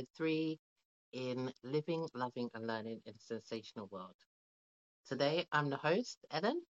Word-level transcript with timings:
Episode 0.00 0.16
three 0.16 0.58
in 1.12 1.52
Living, 1.62 2.08
Loving, 2.14 2.48
and 2.54 2.66
Learning 2.66 3.02
in 3.04 3.12
a 3.12 3.18
Sensational 3.18 3.86
World. 3.92 4.16
Today, 5.06 5.44
I'm 5.52 5.68
the 5.68 5.76
host, 5.76 6.24
Ellen, 6.30 6.62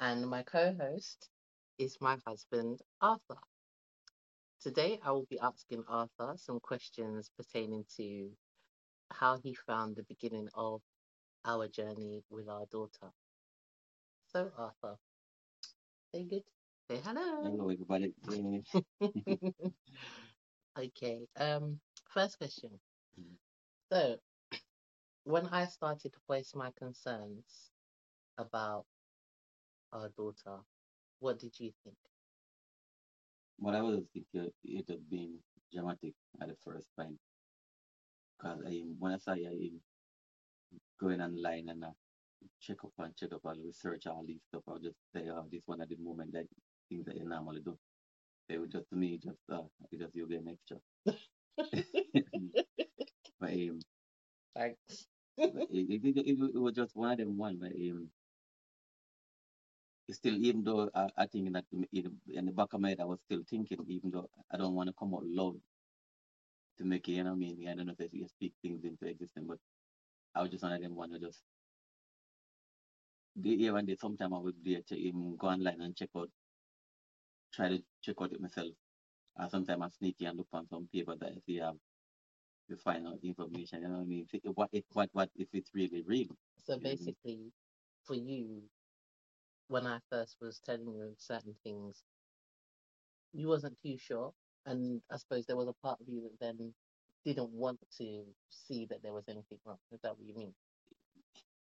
and 0.00 0.26
my 0.28 0.42
co 0.42 0.74
host 0.74 1.28
is 1.78 1.96
my 2.00 2.16
husband, 2.26 2.80
Arthur. 3.00 3.38
Today, 4.60 4.98
I 5.04 5.12
will 5.12 5.26
be 5.30 5.38
asking 5.38 5.84
Arthur 5.86 6.34
some 6.38 6.58
questions 6.58 7.30
pertaining 7.36 7.84
to 7.98 8.30
how 9.12 9.38
he 9.44 9.54
found 9.54 9.94
the 9.94 10.02
beginning 10.02 10.48
of 10.54 10.80
our 11.44 11.68
journey 11.68 12.24
with 12.30 12.48
our 12.48 12.66
daughter. 12.72 13.12
So, 14.32 14.50
Arthur, 14.58 14.96
say 16.12 16.24
good. 16.24 16.42
Say 16.90 17.00
hello. 17.04 17.42
Hello, 17.44 17.68
everybody. 17.70 18.12
Okay. 20.78 21.26
Um, 21.36 21.80
first 22.16 22.38
question. 22.38 22.70
Mm. 23.20 23.36
So, 23.92 24.16
when 25.24 25.46
I 25.48 25.66
started 25.66 26.12
to 26.12 26.18
voice 26.26 26.52
my 26.54 26.70
concerns 26.78 27.44
about 28.38 28.86
our 29.92 30.08
daughter, 30.16 30.62
what 31.20 31.38
did 31.38 31.52
you 31.58 31.70
think? 31.84 31.96
What 33.58 33.74
I 33.74 33.82
was 33.82 34.00
thinking, 34.12 34.50
it 34.64 34.84
had 34.88 35.10
been 35.10 35.38
dramatic 35.72 36.14
at 36.40 36.48
the 36.48 36.56
first 36.64 36.86
time. 36.98 37.18
Because 38.38 38.60
I, 38.66 38.82
when 38.98 39.12
I 39.12 39.18
saw 39.18 39.34
you 39.34 39.80
going 41.00 41.20
online 41.20 41.68
and 41.68 41.84
uh, 41.84 41.88
check 42.60 42.76
up 42.84 42.92
and 42.98 43.16
check 43.16 43.32
up 43.32 43.40
and 43.44 43.64
research 43.64 44.06
all 44.06 44.24
these 44.26 44.42
stuff, 44.48 44.62
I 44.68 44.72
would 44.72 44.82
just 44.82 44.96
say, 45.14 45.24
oh, 45.30 45.46
this 45.50 45.62
one 45.66 45.80
at 45.82 45.88
the 45.88 45.96
moment, 45.96 46.32
that 46.32 46.46
things 46.88 47.04
that 47.06 47.16
you 47.16 47.28
normally 47.28 47.60
do. 47.64 47.76
They 48.48 48.58
would 48.58 48.70
just, 48.70 48.88
to 48.90 48.96
me, 48.96 49.18
just, 49.22 49.38
uh, 49.52 49.62
it 49.90 50.00
just 50.00 50.14
you 50.14 50.28
get 50.28 50.40
an 50.40 50.56
extra. 50.56 50.78
but 53.40 53.50
um, 53.52 53.80
Thanks. 54.56 55.06
it, 55.38 55.52
it, 55.70 56.04
it, 56.04 56.18
it, 56.18 56.38
it 56.54 56.58
was 56.58 56.74
just 56.74 56.96
one 56.96 57.12
of 57.12 57.18
them 57.18 57.36
one, 57.38 57.58
but 57.60 57.72
um, 57.72 58.10
still, 60.12 60.36
even 60.36 60.64
though 60.64 60.90
I, 60.94 61.08
I 61.16 61.26
think 61.26 61.52
that 61.54 61.64
in, 61.72 61.86
in 62.28 62.46
the 62.46 62.52
back 62.52 62.72
of 62.72 62.80
my 62.80 62.90
head, 62.90 63.00
I 63.00 63.06
was 63.06 63.20
still 63.26 63.42
thinking, 63.48 63.78
even 63.88 64.10
though 64.12 64.28
I 64.52 64.58
don't 64.58 64.74
want 64.74 64.88
to 64.88 64.94
come 64.98 65.14
out 65.14 65.24
loud 65.26 65.56
to 66.78 66.84
make 66.84 67.08
it, 67.08 67.12
you 67.12 67.24
know 67.24 67.30
what 67.30 67.36
I 67.36 67.40
mean? 67.40 67.68
I 67.68 67.74
don't 67.76 67.86
know 67.86 67.94
if 67.98 68.14
you 68.14 68.28
speak 68.28 68.54
things 68.62 68.84
into 68.84 69.06
existence, 69.06 69.46
but 69.48 69.58
I 70.34 70.42
was 70.42 70.50
just 70.50 70.64
one 70.64 70.72
of 70.72 70.82
them 70.82 70.96
one 70.96 71.10
who 71.12 71.20
just, 71.20 71.40
the 73.36 73.56
here 73.56 73.76
and 73.76 73.88
there, 73.88 73.96
sometime 74.00 74.34
I 74.34 74.38
would 74.38 74.62
be 74.62 74.80
to 74.88 74.96
even 74.96 75.36
go 75.38 75.48
online 75.48 75.80
and 75.82 75.96
check 75.96 76.10
out, 76.16 76.30
try 77.54 77.68
to 77.70 77.82
check 78.02 78.16
out 78.20 78.32
it 78.32 78.40
myself. 78.40 78.68
Or 79.38 79.48
sometimes 79.50 79.82
I 79.82 79.88
sneak 79.90 80.16
and 80.22 80.38
look 80.38 80.48
on 80.52 80.68
some 80.68 80.88
paper 80.92 81.16
that 81.16 81.32
if 81.36 81.42
you 81.46 81.62
have 81.62 81.76
find 82.82 83.06
out 83.06 83.18
information, 83.22 83.82
you 83.82 83.88
know 83.88 83.94
what 83.96 84.02
I 84.02 84.04
mean? 84.06 84.26
If 84.32 84.34
it- 84.44 84.56
What, 84.56 84.70
if, 84.72 84.84
what, 84.92 85.10
what 85.12 85.30
if 85.36 85.48
it's 85.52 85.70
really 85.74 86.02
real? 86.02 86.36
So 86.58 86.74
You 86.76 86.82
know 86.82 86.90
I 86.90 86.94
mean? 86.96 87.16
basically, 87.16 87.52
for 88.04 88.14
you, 88.14 88.62
when 89.68 89.86
I 89.86 90.00
first 90.10 90.36
was 90.40 90.60
telling 90.60 90.86
you 90.94 91.14
certain 91.18 91.54
things, 91.64 92.04
you 93.32 93.48
wasn't 93.48 93.78
too 93.82 93.98
sure, 93.98 94.32
and 94.66 95.02
I 95.12 95.16
suppose 95.18 95.46
there 95.46 95.56
was 95.56 95.68
a 95.68 95.74
part 95.86 96.00
of 96.00 96.08
you 96.08 96.22
that 96.22 96.40
then 96.40 96.74
didn't 97.24 97.50
want 97.50 97.80
to 97.98 98.24
see 98.50 98.86
that 98.86 99.02
there 99.02 99.12
was 99.12 99.24
anything 99.28 99.58
wrong. 99.64 99.78
Is 99.92 100.00
that 100.02 100.16
what 100.16 100.26
you 100.26 100.34
mean? 100.34 100.54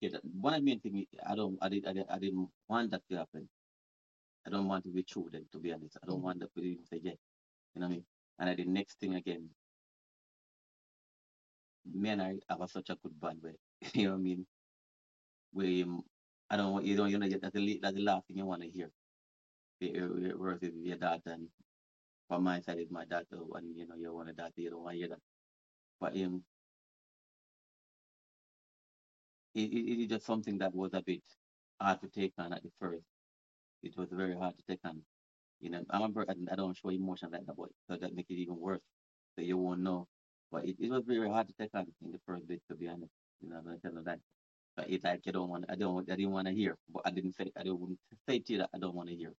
Yeah, 0.01 0.11
that, 0.13 0.25
one 0.25 0.55
of 0.55 0.61
the 0.61 0.65
main 0.67 0.81
thing 0.81 1.07
I 1.27 1.35
don't, 1.35 1.59
I 1.63 1.69
did, 1.69 1.87
I, 1.87 1.93
did, 1.93 2.07
I 2.09 2.19
didn't 2.19 2.49
want 2.69 2.91
that 2.93 3.03
to 3.11 3.17
happen. 3.17 3.49
I 4.47 4.51
don't 4.51 4.69
want 4.69 4.85
to 4.85 4.91
be 4.91 5.03
true 5.03 5.29
then, 5.31 5.47
to 5.53 5.59
be 5.59 5.73
honest. 5.73 5.99
I 6.03 6.07
don't 6.07 6.21
Mhm. 6.21 6.23
want 6.23 6.41
that 6.41 6.55
to 6.55 6.63
even 6.63 6.87
say 6.87 7.01
yeah. 7.03 7.15
You 7.75 7.81
know 7.81 7.87
what 7.87 7.93
I 7.93 7.97
mean? 7.97 8.05
And 8.39 8.51
I 8.51 8.55
did 8.55 8.69
next 8.69 8.99
thing 9.01 9.15
again. 9.15 9.49
Me 11.93 12.11
and 12.11 12.23
I 12.23 12.35
have 12.49 12.71
such 12.71 12.91
a 12.91 12.97
good 12.97 13.19
bond 13.21 13.39
where, 13.41 13.55
you 13.95 14.05
know 14.05 14.13
what 14.13 14.19
I 14.19 14.23
mean? 14.23 14.47
We, 15.53 15.85
I 16.51 16.57
don't 16.57 16.73
want, 16.73 16.85
you 16.85 16.97
don't, 16.97 17.11
you 17.11 17.19
know, 17.19 17.29
that's 17.29 17.55
the, 17.55 17.79
that's 17.83 17.95
the 17.95 18.03
last 18.03 18.27
thing 18.27 18.39
you 18.39 18.47
want 18.47 18.63
to 18.63 18.69
hear. 18.69 18.91
Versus 19.81 20.73
your 20.83 20.97
daughter 20.97 21.31
and 21.31 21.49
from 22.29 22.45
my 22.45 22.61
side 22.61 22.79
is 22.79 22.91
my 22.91 23.05
daughter 23.05 23.39
and, 23.55 23.77
you 23.77 23.87
know, 23.87 23.95
you 23.97 24.13
want 24.13 24.29
a 24.31 24.33
daughter, 24.33 24.53
you 24.57 24.71
don't 24.71 24.83
want 24.83 24.95
to 24.95 24.99
hear 24.99 25.09
that. 25.09 25.21
But, 26.01 26.15
um, 26.17 26.43
it, 29.55 29.61
it, 29.73 29.93
it 29.93 30.03
is 30.03 30.09
just 30.09 30.27
something 30.27 30.59
that 30.59 30.75
was 30.75 30.93
a 30.95 31.03
bit 31.03 31.23
hard 31.81 32.01
to 32.03 32.09
take 32.09 32.35
on 32.39 32.53
at 32.53 32.63
the 32.63 32.71
first. 32.81 33.05
It 33.83 33.97
was 33.97 34.09
very 34.13 34.37
hard 34.37 34.55
to 34.57 34.63
take 34.69 34.81
on. 34.85 35.03
You 35.61 35.71
know, 35.71 35.85
I'm 35.91 36.17
a 36.17 36.27
I 36.53 36.57
don't 36.57 36.77
show 36.77 36.91
emotion 36.91 37.31
like 37.33 37.47
that, 37.47 37.57
but 37.57 37.71
so 37.89 37.97
that 37.97 38.15
make 38.15 38.27
it 38.31 38.35
even 38.35 38.59
worse. 38.59 38.81
So 39.37 39.43
you 39.43 39.59
won't 39.59 39.81
know. 39.83 40.09
But 40.51 40.65
it, 40.67 40.77
it 40.81 40.91
was 40.91 41.05
very 41.07 41.29
hard 41.29 41.49
to 41.49 41.55
take 41.55 41.71
on 41.75 41.87
in 42.03 42.13
the 42.13 42.21
first 42.27 42.47
bit, 42.49 42.63
to 42.69 42.77
be 42.77 42.89
honest. 42.89 43.13
You 43.41 43.51
know, 43.51 43.57
I'm 43.59 43.65
gonna 43.65 43.79
tell 43.79 43.93
you 43.93 44.03
that. 44.05 44.21
But 44.77 44.91
it's 44.91 45.05
like 45.05 45.27
you 45.27 45.33
don't 45.33 45.51
want, 45.51 45.67
I 45.69 45.77
don't, 45.77 46.11
I 46.11 46.17
didn't 46.17 46.33
want 46.33 46.49
to 46.49 46.55
hear, 46.55 46.77
but 46.89 47.03
I 47.07 47.11
didn't 47.11 47.35
say, 47.35 47.51
I 47.57 47.63
didn't 47.65 47.99
say 48.29 48.39
to 48.41 48.53
you 48.53 48.59
that 48.61 48.71
I 48.75 48.79
don't 48.79 48.95
want 48.95 49.09
to 49.11 49.17
hear. 49.17 49.35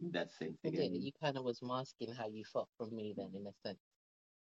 In 0.00 0.10
that 0.12 0.30
sense, 0.32 0.58
you 0.64 0.82
you 0.82 1.12
kind 1.12 1.36
of 1.36 1.44
was 1.44 1.62
masking 1.62 2.12
how 2.12 2.28
you 2.28 2.44
felt 2.44 2.68
from 2.76 2.94
me 2.94 3.14
then, 3.16 3.30
in 3.34 3.46
a 3.46 3.52
sense. 3.66 3.78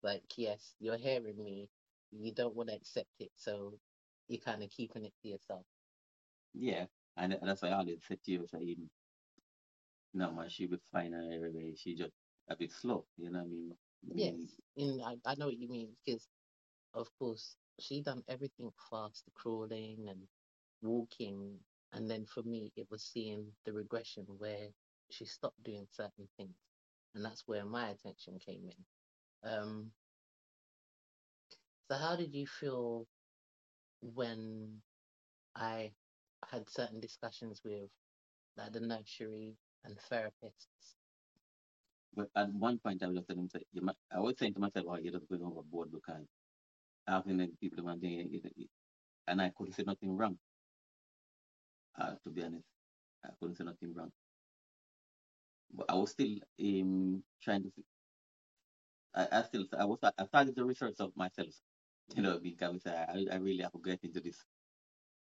Like, 0.04 0.24
yes, 0.38 0.76
you're 0.80 0.98
hearing 0.98 1.44
me, 1.44 1.70
you 2.12 2.32
don't 2.34 2.56
want 2.56 2.70
to 2.70 2.76
accept 2.76 3.10
it, 3.20 3.32
so 3.36 3.80
you're 4.28 4.40
kind 4.42 4.64
of 4.64 4.70
keeping 4.70 5.06
it 5.06 5.14
to 5.22 5.30
yourself. 5.30 5.66
Yeah, 6.54 6.86
and 7.16 7.38
that's 7.42 7.62
why 7.62 7.70
I 7.70 7.78
always 7.78 8.04
said 8.08 8.22
to 8.24 8.32
you, 8.32 8.48
say, 8.48 8.78
know, 10.14 10.32
man, 10.32 10.50
she 10.50 10.66
be 10.68 10.78
fine 10.92 11.14
and 11.14 11.34
everything. 11.34 11.76
She 11.76 11.96
just 11.96 12.14
a 12.50 12.56
bit 12.56 12.72
slow, 12.72 13.06
you 13.18 13.30
know 13.32 13.40
what 13.40 13.46
I 13.46 13.50
mean? 13.50 13.76
Yes, 14.16 14.60
and 14.78 15.02
I, 15.04 15.18
I 15.26 15.36
know 15.36 15.48
what 15.48 15.58
you 15.58 15.68
mean 15.70 15.96
because, 16.06 16.28
of 16.94 17.08
course, 17.18 17.58
she 17.80 18.02
done 18.02 18.24
everything 18.28 18.72
fast, 18.90 19.26
the 19.26 19.32
crawling 19.32 20.08
and 20.10 20.28
walking, 20.82 21.60
and 21.94 22.10
then 22.10 22.26
for 22.26 22.44
me, 22.44 22.72
it 22.76 22.90
was 22.90 23.04
seeing 23.04 23.54
the 23.66 23.74
regression 23.74 24.26
where 24.38 24.70
she 25.10 25.26
stopped 25.26 25.64
doing 25.64 25.88
certain 25.92 26.28
things, 26.38 26.56
and 27.14 27.24
that's 27.26 27.48
where 27.48 27.66
my 27.66 27.90
attention 27.90 28.40
came 28.40 28.70
in. 28.70 28.86
Um, 29.50 29.92
so 31.90 31.98
how 31.98 32.16
did 32.16 32.34
you 32.34 32.46
feel 32.48 33.08
when 34.02 34.82
I 35.56 35.94
had 36.50 36.70
certain 36.70 37.00
discussions 37.00 37.62
with 37.64 37.90
like 38.58 38.72
the 38.74 38.80
nursery 38.82 39.58
and 39.86 39.98
therapists? 40.12 40.96
But 42.16 42.30
at 42.36 42.54
one 42.54 42.80
point, 42.80 43.04
I 43.04 43.08
was 43.08 43.26
telling 43.28 43.50
him, 43.74 43.92
I 44.12 44.20
was 44.20 44.36
saying 44.40 44.56
to 44.56 44.60
myself, 44.60 44.86
oh, 44.90 44.98
you're 44.98 45.14
just 45.14 45.30
going 45.30 45.44
overboard 45.44 45.92
because 45.92 46.26
having 47.08 47.50
people 47.62 47.86
one 47.86 48.00
thing, 48.00 48.42
and 49.28 49.42
I 49.42 49.52
couldn't 49.58 49.74
say 49.74 49.84
nothing 49.86 50.18
wrong. 50.18 50.38
Uh, 52.00 52.16
to 52.24 52.30
be 52.32 52.44
honest, 52.44 52.66
I 53.26 53.30
couldn't 53.40 53.58
say 53.58 53.64
nothing 53.66 53.94
wrong. 53.96 54.12
But 55.74 55.88
I 55.90 55.96
was 55.96 56.12
still 56.12 56.38
um, 56.62 57.24
trying 57.44 57.64
to. 57.64 57.72
I, 59.16 59.40
I 59.40 59.44
still, 59.44 59.66
I 59.78 59.86
was, 59.86 60.00
I 60.04 60.26
started 60.26 60.56
the 60.56 60.66
research 60.66 60.96
of 61.00 61.12
myself. 61.16 61.50
You 62.16 62.22
know, 62.24 62.40
because 62.40 62.88
I, 62.88 63.26
I 63.32 63.36
really 63.38 63.64
have 63.64 63.74
to 63.74 63.82
get 63.84 64.00
into 64.04 64.22
this 64.22 64.38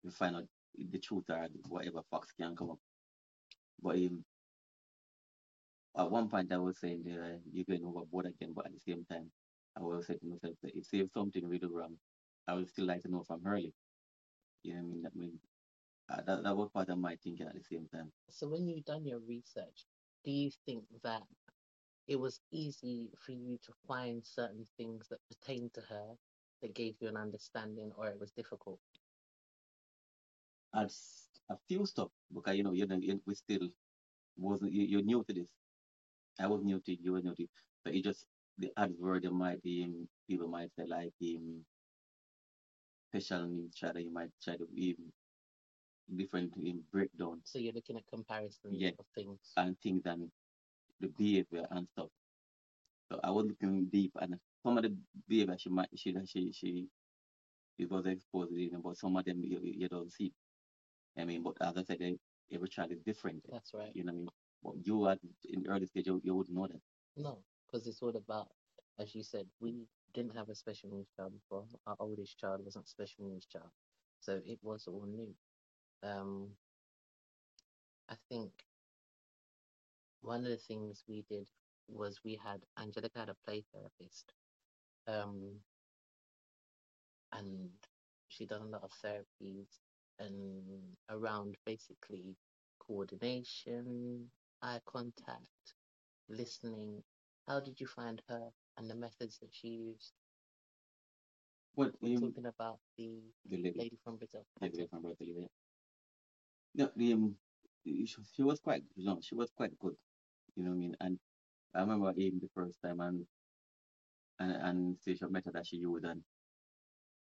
to 0.06 0.12
find 0.12 0.36
out 0.36 0.46
the 0.78 1.00
truth 1.00 1.26
or 1.30 1.48
whatever 1.68 2.02
facts 2.12 2.34
can 2.40 2.56
come 2.56 2.72
up. 2.72 2.80
But 3.82 3.98
um, 3.98 4.24
at 5.98 6.12
one 6.12 6.30
point, 6.30 6.52
I 6.52 6.58
was 6.58 6.80
saying 6.80 7.04
uh, 7.08 7.38
you're 7.52 7.66
going 7.66 7.86
overboard 7.86 8.28
again, 8.28 8.54
but 8.56 8.66
at 8.68 8.74
the 8.74 8.80
same 8.80 9.06
time, 9.06 9.32
I 9.78 9.82
was 9.82 10.08
saying 10.08 10.20
to 10.22 10.28
myself 10.28 10.56
that 10.64 10.76
if 10.76 10.90
there's 10.92 11.12
something 11.14 11.48
really 11.48 11.68
wrong, 11.68 11.98
I 12.48 12.54
would 12.54 12.70
still 12.70 12.86
like 12.86 13.02
to 13.04 13.10
know 13.12 13.24
from 13.24 13.42
early. 13.46 13.74
You 14.64 14.76
know 14.76 14.82
what 14.82 14.86
I 14.86 14.90
mean? 14.90 15.02
That 15.04 15.16
mean 15.16 15.40
uh, 16.10 16.22
that, 16.26 16.44
that 16.44 16.56
was 16.58 16.70
part 16.72 16.90
of 16.90 16.98
my 16.98 17.16
thinking 17.24 17.48
at 17.48 17.54
the 17.54 17.64
same 17.64 17.88
time. 17.94 18.12
So 18.30 18.48
when 18.48 18.68
you've 18.68 18.86
done 18.86 19.06
your 19.06 19.20
research, 19.20 19.86
do 20.26 20.32
you 20.32 20.52
think 20.66 20.84
that 21.04 21.24
it 22.08 22.20
was 22.20 22.40
easy 22.52 23.10
for 23.26 23.32
you 23.32 23.58
to 23.64 23.74
find 23.88 24.26
certain 24.26 24.66
things 24.78 25.08
that 25.10 25.20
pertain 25.30 25.70
to 25.76 25.82
her 25.82 26.16
that 26.62 26.74
gave 26.76 26.96
you 27.00 27.08
an 27.08 27.18
understanding, 27.18 27.92
or 27.98 28.08
it 28.08 28.20
was 28.20 28.32
difficult? 28.32 28.80
As 30.74 31.30
a 31.50 31.58
few 31.68 31.86
stuff 31.86 32.10
because 32.34 32.56
you 32.56 32.64
know 32.64 32.74
you 32.74 32.86
know 32.86 33.00
we 33.26 33.34
still 33.36 33.70
wasn't 34.38 34.72
you, 34.74 34.84
you're 34.86 35.02
new 35.02 35.24
to 35.24 35.34
this. 35.34 35.50
I 36.40 36.48
was 36.48 36.64
new 36.64 36.80
to 36.80 36.94
it, 36.94 37.00
you 37.02 37.14
were 37.14 37.22
new 37.22 37.36
to 37.36 37.44
it. 37.44 37.50
But 37.84 37.96
it 37.96 38.04
just 38.04 38.26
the 38.58 38.72
word 39.00 39.24
you 39.24 39.32
might 39.32 39.60
um, 39.66 40.08
people 40.28 40.48
might 40.48 40.72
say 40.78 40.86
like 40.88 41.14
um 41.24 41.66
special 43.10 43.48
needs 43.48 43.80
to 43.80 43.94
you 44.02 44.12
might 44.12 44.30
try 44.44 44.56
to 44.58 44.68
even 44.76 45.12
different 46.16 46.54
um, 46.58 46.84
breakdown 46.92 47.42
So 47.44 47.60
you're 47.60 47.74
looking 47.74 47.98
at 47.98 48.04
comparison 48.08 48.72
Yeah. 48.74 48.92
of 49.00 49.06
things. 49.16 49.40
and 49.58 49.80
things 49.82 50.04
and 50.06 50.32
the 51.00 51.08
behavior 51.08 51.66
and 51.72 51.88
stuff. 51.94 52.10
So 53.12 53.20
I 53.24 53.32
was 53.32 53.46
looking 53.48 53.86
deep 53.86 54.12
and 54.22 54.36
some 54.64 54.78
of 54.78 54.84
the 54.84 54.96
behavior 55.28 55.58
she 55.58 55.70
might 55.70 55.90
she 55.96 56.16
she 56.26 56.52
she 56.52 56.88
it 57.78 57.90
was 57.90 58.06
exposed 58.06 58.52
in 58.54 58.82
but 58.82 58.98
some 58.98 59.16
of 59.18 59.26
them 59.26 59.44
you, 59.44 59.60
you 59.64 59.88
don't 59.90 60.12
see. 60.12 60.34
I 61.18 61.26
mean 61.26 61.44
but 61.44 61.56
as 61.62 61.78
I 61.78 61.84
said 61.84 62.00
they, 62.00 62.18
every 62.52 62.70
child 62.70 62.92
is 62.92 63.00
different. 63.06 63.44
That's 63.52 63.74
right. 63.74 63.92
You 63.94 64.04
know 64.04 64.14
what 64.14 64.18
I 64.18 64.22
mean? 64.22 64.30
But 64.64 64.76
you 64.86 65.08
at 65.08 65.20
in 65.46 65.64
the 65.64 65.70
early 65.70 65.86
stage 65.86 66.08
you, 66.08 66.22
you 66.24 66.36
wouldn't 66.36 66.56
know 66.56 66.68
that. 66.68 66.82
No, 67.18 67.40
because 67.66 67.88
it's 67.88 68.02
all 68.02 68.16
about, 68.16 68.50
as 69.00 69.16
you 69.16 69.24
said, 69.24 69.48
we 69.60 69.88
didn't 70.14 70.36
have 70.36 70.50
a 70.50 70.56
special 70.56 70.90
needs 70.90 71.10
child 71.16 71.34
before. 71.34 71.66
Our 71.88 71.96
oldest 72.00 72.38
child 72.40 72.64
wasn't 72.64 72.86
a 72.86 72.90
special 72.90 73.26
needs 73.30 73.46
child, 73.46 73.72
so 74.20 74.42
it 74.46 74.60
was 74.62 74.88
all 74.88 75.06
new. 75.06 75.34
Um, 76.04 76.50
I 78.10 78.16
think 78.30 78.52
one 80.22 80.44
of 80.44 80.50
the 80.52 80.58
things 80.58 81.04
we 81.08 81.24
did 81.30 81.48
was 81.88 82.20
we 82.24 82.36
had 82.44 82.62
Angelica 82.78 83.20
had 83.20 83.30
a 83.30 83.36
play 83.46 83.64
therapist, 83.74 84.34
um, 85.08 85.60
and 87.34 87.70
she 88.28 88.46
done 88.46 88.62
a 88.62 88.66
lot 88.66 88.84
of 88.84 88.92
therapies 89.04 89.80
and 90.20 90.64
around 91.10 91.56
basically 91.66 92.36
coordination, 92.80 94.30
eye 94.62 94.80
contact, 94.86 95.76
listening. 96.30 97.04
How 97.48 97.60
did 97.60 97.80
you 97.80 97.88
find 97.88 98.22
her 98.30 98.50
and 98.78 98.90
the 98.90 98.96
methods 98.96 99.40
that 99.40 99.50
she 99.52 99.70
used? 99.70 100.14
What 101.76 101.94
We're 102.02 102.18
um, 102.18 102.22
talking 102.22 102.46
about 102.46 102.80
the 102.98 103.22
the 103.46 103.58
lady, 103.58 103.80
lady 103.80 104.00
from 104.04 104.18
Brazil. 104.18 104.46
the 104.60 104.68
lady 104.68 104.88
from 104.90 105.02
Brazil, 105.02 105.28
yeah. 105.28 105.48
No, 106.76 106.92
the, 106.96 107.14
um, 107.14 107.36
she, 107.86 108.06
she 108.36 108.44
was 108.44 108.60
quite, 108.60 108.84
you 108.96 109.06
know, 109.06 109.20
she 109.22 109.36
was 109.36 109.50
quite 109.56 109.78
good. 109.80 109.96
You 110.56 110.64
know 110.64 110.72
what 110.72 110.76
I 110.76 110.80
mean? 110.80 110.96
And 111.00 111.20
I 111.74 111.82
remember 111.82 112.14
even 112.18 112.40
the 112.40 112.50
first 112.54 112.80
time 112.84 113.00
and 113.00 113.26
and 114.40 114.52
and 114.52 114.98
say 115.00 115.16
she 115.16 115.26
met 115.26 115.46
that 115.54 115.66
she 115.66 115.78
used 115.78 116.06
and 116.06 116.22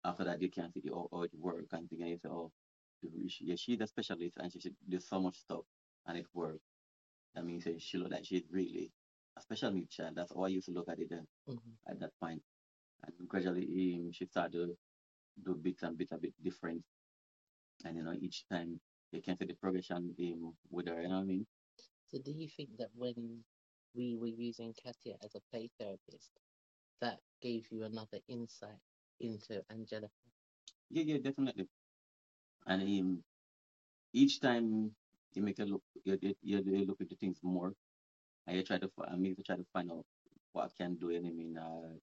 after 0.04 0.24
that 0.26 0.42
you 0.42 0.50
can 0.50 0.72
see 0.72 0.82
the 0.84 0.92
how, 0.94 1.08
how 1.12 1.24
it 1.24 1.32
work 1.38 1.66
and 1.72 1.90
thing 1.90 2.02
and 2.02 2.10
you 2.10 2.18
say, 2.18 2.30
oh, 2.30 2.52
she, 3.28 3.46
yeah, 3.46 3.56
she's 3.58 3.82
a 3.82 3.88
specialist 3.88 4.38
and 4.38 4.52
she 4.52 4.60
should 4.60 4.76
do 4.88 5.00
so 5.00 5.20
much 5.20 5.36
stuff 5.38 5.66
and 6.08 6.18
it 6.18 6.26
worked. 6.34 6.60
I 7.38 7.42
mean, 7.42 7.62
so 7.62 7.74
she 7.80 7.98
looked 7.98 8.12
like 8.14 8.26
she's 8.26 8.44
really 8.52 8.92
a 9.38 9.42
special 9.42 9.72
needs 9.72 9.96
child. 9.96 10.16
That's 10.16 10.34
how 10.34 10.44
I 10.44 10.50
used 10.50 10.68
to 10.68 10.72
look 10.74 10.90
at 10.90 11.00
it 11.00 11.10
then 11.10 11.28
hmm 11.48 11.76
at 11.88 12.00
that 12.00 12.12
point. 12.22 12.42
And 13.04 13.28
gradually 13.28 13.96
um, 13.96 14.12
she 14.12 14.26
started 14.26 14.54
to 14.54 14.78
do 15.46 15.56
bits 15.56 15.84
and 15.84 15.98
bits 15.98 16.12
a 16.12 16.18
bit 16.18 16.34
different. 16.44 16.84
And 17.86 17.98
you 17.98 18.04
know, 18.04 18.14
each 18.20 18.46
time 18.50 18.80
you 19.12 19.22
can 19.22 19.38
see 19.38 19.46
the 19.46 19.54
progression 19.56 20.16
um, 20.20 20.54
with 20.70 20.88
her, 20.88 21.02
you 21.02 21.08
know 21.10 21.16
what 21.16 21.22
I 21.22 21.26
mean? 21.26 21.48
So 22.12 22.20
do 22.20 22.32
you 22.32 22.48
think 22.50 22.78
that 22.78 22.90
when 22.96 23.44
we 23.96 24.16
were 24.16 24.28
using 24.28 24.74
Katia 24.74 25.16
as 25.24 25.36
a 25.36 25.42
play 25.52 25.70
therapist, 25.80 26.32
that 27.02 27.20
gave 27.42 27.68
you 27.72 27.84
another 27.84 28.20
insight 28.28 28.80
into 29.20 29.62
Angelica? 29.72 30.14
Yeah, 30.90 31.04
yeah, 31.04 31.18
definitely. 31.18 31.68
And 32.68 32.82
um, 32.84 33.24
each 34.14 34.40
time 34.42 34.96
you 35.36 35.44
make 35.44 35.60
a 35.60 35.66
look, 35.66 35.84
you, 36.04 36.18
you, 36.22 36.36
you 36.42 36.58
you 36.64 36.86
look 36.86 37.02
into 37.02 37.16
things 37.16 37.40
more, 37.44 37.74
and 38.48 38.58
you 38.58 38.64
try 38.64 38.80
to, 38.80 38.92
I 39.00 39.16
mean, 39.18 39.36
to 39.38 39.44
try 39.44 39.58
to 39.58 39.66
find 39.74 39.92
out 39.92 40.06
what 40.54 40.66
I 40.68 40.70
can 40.78 40.98
do. 40.98 41.10
And 41.12 41.28
I 41.28 41.32
mean, 41.32 41.58
uh, 41.58 41.96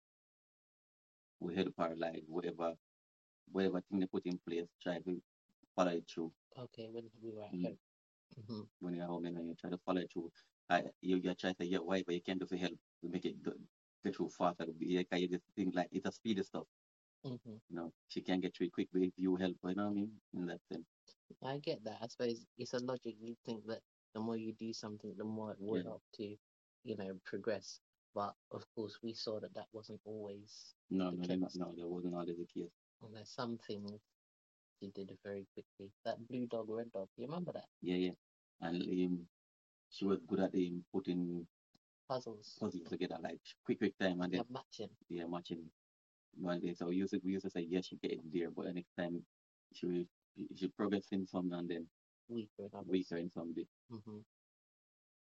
we 1.40 1.54
help 1.54 1.74
her, 1.76 1.94
like, 1.94 2.24
whatever, 2.26 2.74
whatever 3.46 3.80
thing 3.82 4.00
they 4.00 4.06
put 4.06 4.26
in 4.26 4.38
place, 4.38 4.68
try 4.82 5.00
to 5.00 5.22
follow 5.76 5.92
it 5.92 6.10
through. 6.10 6.34
Okay, 6.56 6.88
when 6.88 7.10
we 7.20 7.30
were 7.30 7.52
Mm. 7.52 7.62
home. 7.62 7.78
hmm 8.48 8.62
When 8.80 8.94
you're 8.96 9.06
home 9.06 9.24
and 9.26 9.48
you 9.48 9.54
try 9.54 9.70
to 9.70 9.78
follow 9.78 10.00
it 10.02 10.12
through, 10.12 10.30
you, 11.00 11.16
you 11.16 11.34
try 11.34 11.52
to 11.52 11.56
say, 11.58 11.64
yeah, 11.66 11.78
whatever 11.78 12.12
you 12.12 12.20
can't 12.22 12.40
do 12.40 12.46
for 12.46 12.56
help 12.56 12.78
to 13.02 13.08
make 13.08 13.24
it 13.24 13.42
go, 13.42 13.54
get 14.04 14.16
through 14.16 14.30
faster. 14.30 14.66
'cause 14.66 14.74
you 14.80 15.28
just 15.28 15.44
think 15.56 15.74
like 15.74 15.88
it's 15.92 16.06
a 16.06 16.12
speedy 16.12 16.42
stuff. 16.42 16.66
Hmm 17.24 17.58
You 17.70 17.76
know, 17.76 17.92
she 18.08 18.22
can 18.22 18.40
get 18.40 18.56
through 18.56 18.66
it 18.68 18.72
quick, 18.72 18.88
if 18.94 19.12
you 19.16 19.36
help, 19.36 19.56
her, 19.62 19.70
you 19.70 19.76
know 19.76 19.84
what 19.86 19.90
I 19.90 19.94
mean? 19.94 20.20
In 20.34 20.46
that 20.46 20.60
sense. 20.72 20.86
I 21.42 21.58
get 21.58 21.84
that. 21.84 22.02
I 22.02 22.06
suppose 22.08 22.46
it's 22.58 22.74
a 22.74 22.78
logic. 22.78 23.16
You 23.20 23.36
think 23.44 23.66
that 23.66 23.82
the 24.14 24.20
more 24.20 24.36
you 24.36 24.52
do 24.52 24.72
something, 24.72 25.14
the 25.16 25.24
more 25.24 25.52
it 25.52 25.60
will 25.60 25.76
Yeah. 25.76 25.82
help 25.82 26.02
to, 26.14 26.36
you 26.84 26.96
know, 26.96 27.18
progress. 27.24 27.80
But 28.14 28.34
of 28.50 28.64
course, 28.74 28.98
we 29.02 29.14
saw 29.14 29.40
that 29.40 29.54
that 29.54 29.68
wasn't 29.72 30.00
always 30.04 30.74
No, 30.90 31.10
the 31.10 31.16
no, 31.16 31.26
they're 31.26 31.36
not, 31.36 31.50
case. 31.50 31.56
no, 31.56 31.74
that 31.74 31.88
wasn't 31.88 32.14
always 32.14 32.36
the 32.36 32.46
case. 32.46 32.70
And 33.02 33.14
there's 33.16 33.30
some 33.30 33.58
things 33.58 34.00
she 34.80 34.90
did 34.90 35.18
very 35.24 35.46
quickly. 35.54 35.92
That 36.04 36.26
blue 36.28 36.46
dog, 36.46 36.68
red 36.68 36.92
dog. 36.92 37.08
You 37.16 37.26
remember 37.26 37.52
that 37.52 37.68
Yeah, 37.80 37.96
yeah. 37.96 38.14
And 38.60 38.82
um, 38.82 39.28
she 39.90 40.04
was 40.04 40.20
good 40.26 40.40
at 40.40 40.54
um, 40.54 40.84
putting 40.92 41.46
puzzles? 42.08 42.58
puzzles 42.60 42.88
together, 42.88 43.18
like 43.20 43.40
quick, 43.64 43.78
quick 43.78 43.98
time, 43.98 44.20
and 44.20 44.32
Yeah, 44.32 44.38
then 44.38 44.46
matching. 44.50 44.90
yeah, 45.08 45.26
matching 45.26 45.70
one 46.38 46.60
day. 46.60 46.74
So 46.74 46.86
we 46.86 46.96
used 46.96 47.12
to, 47.12 47.20
we 47.24 47.32
used 47.32 47.44
to 47.44 47.50
say, 47.50 47.66
yes, 47.68 47.86
she 47.86 47.96
get 47.96 48.12
it 48.12 48.20
there, 48.32 48.50
but 48.50 48.66
the 48.66 48.72
next 48.72 48.94
time 48.98 49.24
she 49.72 49.86
will, 49.86 50.04
she 50.54 50.68
progress 50.68 51.06
in 51.12 51.26
some, 51.26 51.52
and 51.52 51.68
then 51.68 51.86
weaker 52.28 52.68
weaker 52.86 53.16
in 53.16 53.30
some 53.30 53.52
bit. 53.54 53.68
hmm 53.90 54.20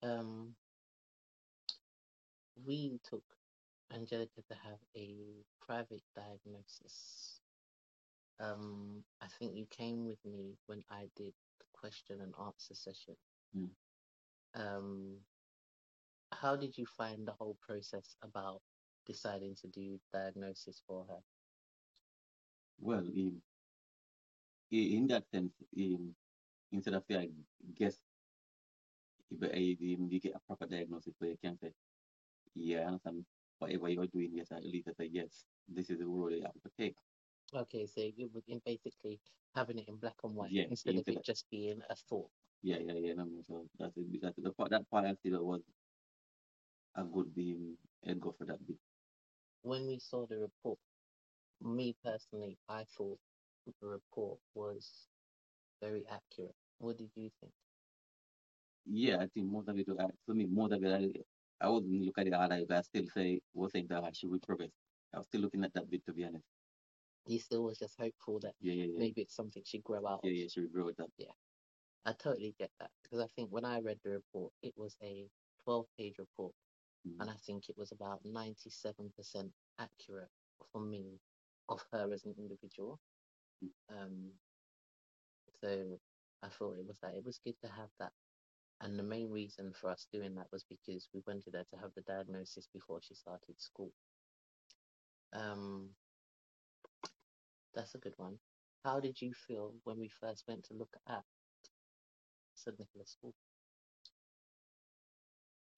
Um, 0.03 0.55
we 2.65 2.99
took 3.03 3.23
Angelica 3.93 4.41
to 4.49 4.55
have 4.55 4.79
a 4.95 5.43
private 5.65 6.03
diagnosis. 6.15 7.41
Um, 8.39 9.03
I 9.21 9.27
think 9.39 9.55
you 9.55 9.65
came 9.65 10.05
with 10.05 10.23
me 10.25 10.55
when 10.67 10.83
I 10.89 11.07
did 11.15 11.33
the 11.59 11.65
question 11.73 12.21
and 12.21 12.33
answer 12.45 12.75
session. 12.75 13.15
Mm. 13.55 13.69
Um, 14.55 15.17
how 16.31 16.55
did 16.55 16.77
you 16.77 16.85
find 16.85 17.27
the 17.27 17.31
whole 17.31 17.57
process 17.61 18.15
about 18.21 18.61
deciding 19.07 19.55
to 19.55 19.67
do 19.67 19.99
diagnosis 20.13 20.81
for 20.87 21.05
her? 21.09 21.19
Well, 22.79 22.99
um, 22.99 23.41
in 24.71 25.07
that 25.07 25.23
sense, 25.31 25.53
um, 25.77 26.13
instead 26.71 26.93
of 26.93 27.03
I 27.09 27.29
guess, 27.77 27.95
if 29.31 29.41
um, 29.43 30.07
you 30.11 30.19
get 30.19 30.35
a 30.35 30.39
proper 30.47 30.67
diagnosis 30.67 31.13
where 31.19 31.31
you 31.31 31.37
can 31.43 31.57
say, 31.57 31.71
yeah, 32.55 32.81
I 32.81 32.85
understand 32.85 33.25
whatever 33.59 33.89
you're 33.89 34.07
doing, 34.07 34.31
yes, 34.33 34.51
at 34.51 34.63
least 34.63 34.89
I 34.89 35.03
say, 35.03 35.09
yes, 35.11 35.45
this 35.67 35.89
is 35.89 35.99
the 35.99 36.05
road 36.05 36.33
you 36.33 36.43
have 36.43 36.53
to 36.53 36.71
take. 36.77 36.95
Okay, 37.55 37.85
so 37.85 38.01
you 38.01 38.29
were 38.33 38.41
in 38.47 38.61
basically 38.65 39.19
having 39.55 39.79
it 39.79 39.87
in 39.87 39.95
black 39.95 40.15
and 40.23 40.35
white 40.35 40.51
Yeah, 40.51 40.65
instead 40.69 40.95
of 40.95 41.07
it 41.07 41.23
just 41.23 41.45
being 41.49 41.81
a 41.89 41.95
thought. 41.95 42.29
Yeah, 42.61 42.77
yeah, 42.79 42.93
yeah. 42.93 43.13
Mean, 43.13 43.43
so 43.47 43.65
that's 43.79 43.95
it. 43.97 44.21
That's 44.21 44.35
the 44.37 44.51
part. 44.51 44.71
That 44.71 44.89
part 44.89 45.05
I 45.05 45.15
feel 45.23 45.43
was 45.43 45.61
a 46.95 47.03
good 47.03 47.33
being 47.33 47.77
and 48.03 48.19
go 48.19 48.35
for 48.37 48.45
that 48.45 48.65
bit. 48.67 48.77
When 49.61 49.87
we 49.87 49.99
saw 49.99 50.25
the 50.27 50.37
report, 50.39 50.79
me 51.61 51.95
personally, 52.03 52.57
I 52.67 52.85
thought 52.85 53.19
the 53.65 53.87
report 53.87 54.39
was 54.53 55.09
very 55.81 56.05
accurate. 56.07 56.55
What 56.79 56.97
did 56.97 57.11
you 57.15 57.29
think? 57.41 57.53
Yeah, 58.85 59.17
I 59.19 59.27
think 59.27 59.47
most 59.47 59.67
of 59.69 59.77
it. 59.77 59.87
For 60.25 60.33
me, 60.33 60.45
most 60.45 60.73
of 60.73 60.83
it, 60.83 60.91
I, 61.61 61.65
I 61.65 61.69
wouldn't 61.69 62.01
look 62.03 62.17
at 62.17 62.27
it 62.27 62.33
hard. 62.33 62.51
I 62.53 62.81
still 62.81 63.07
say 63.07 63.41
was 63.53 63.71
saying 63.71 63.87
that 63.89 64.15
she 64.15 64.27
will 64.27 64.39
progress. 64.39 64.71
I 65.13 65.17
was 65.17 65.27
still 65.27 65.41
looking 65.41 65.63
at 65.63 65.73
that 65.73 65.89
bit 65.89 66.05
to 66.05 66.13
be 66.13 66.23
honest. 66.25 66.45
You 67.27 67.39
still 67.39 67.63
was 67.63 67.79
just 67.79 67.97
hopeful 67.97 68.39
that 68.41 68.55
Yeah, 68.61 68.73
yeah, 68.73 68.85
yeah. 68.85 68.99
maybe 68.99 69.21
it's 69.21 69.35
something 69.35 69.63
she 69.65 69.79
grow 69.79 70.07
out 70.07 70.21
Yeah, 70.23 70.31
of. 70.31 70.37
yeah. 70.37 70.47
She 70.47 70.61
will 70.61 70.69
grow 70.69 70.85
with 70.85 70.97
that. 70.97 71.09
Yeah. 71.17 71.33
I 72.05 72.13
totally 72.13 72.53
get 72.57 72.71
that 72.79 72.91
because 73.03 73.19
I 73.19 73.27
think 73.27 73.51
when 73.51 73.65
I 73.65 73.79
read 73.81 73.99
the 74.03 74.11
report, 74.11 74.53
it 74.61 74.77
was 74.77 74.95
a 75.01 75.29
12 75.63 75.87
page 75.97 76.17
report. 76.19 76.53
And 77.19 77.29
I 77.29 77.35
think 77.45 77.69
it 77.69 77.77
was 77.77 77.91
about 77.91 78.21
97% 78.25 79.49
accurate 79.79 80.29
for 80.71 80.81
me 80.81 81.19
of 81.69 81.83
her 81.91 82.11
as 82.13 82.25
an 82.25 82.35
individual. 82.37 82.99
Mm. 83.63 83.69
Um, 83.89 84.31
so 85.61 85.99
I 86.43 86.47
thought 86.49 86.77
it 86.79 86.87
was 86.87 86.97
that 87.01 87.15
it 87.15 87.25
was 87.25 87.39
good 87.43 87.55
to 87.63 87.67
have 87.67 87.89
that. 87.99 88.11
And 88.81 88.97
the 88.97 89.03
main 89.03 89.31
reason 89.31 89.73
for 89.73 89.89
us 89.89 90.05
doing 90.11 90.35
that 90.35 90.47
was 90.51 90.63
because 90.69 91.09
we 91.13 91.21
wanted 91.25 91.55
her 91.55 91.65
to 91.71 91.81
have 91.81 91.91
the 91.95 92.01
diagnosis 92.01 92.67
before 92.71 92.99
she 93.01 93.15
started 93.15 93.59
school. 93.59 93.91
Um, 95.33 95.89
that's 97.73 97.95
a 97.95 97.99
good 97.99 98.13
one. 98.17 98.37
How 98.85 98.99
did 98.99 99.19
you 99.21 99.33
feel 99.33 99.73
when 99.83 99.99
we 99.99 100.09
first 100.21 100.43
went 100.47 100.63
to 100.65 100.75
look 100.75 100.95
at 101.09 101.23
St. 102.53 102.77
Nicholas 102.79 103.11
School? 103.11 103.33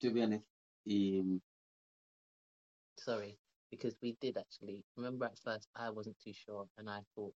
To 0.01 0.11
be 0.11 0.21
honest, 0.21 0.43
um, 0.87 1.41
Sorry, 2.97 3.37
because 3.71 3.95
we 4.01 4.15
did 4.21 4.37
actually. 4.37 4.83
Remember 4.97 5.25
at 5.25 5.39
first 5.43 5.67
I 5.75 5.89
wasn't 5.89 6.17
too 6.23 6.33
sure 6.33 6.65
and 6.77 6.89
I 6.89 6.99
thought 7.15 7.33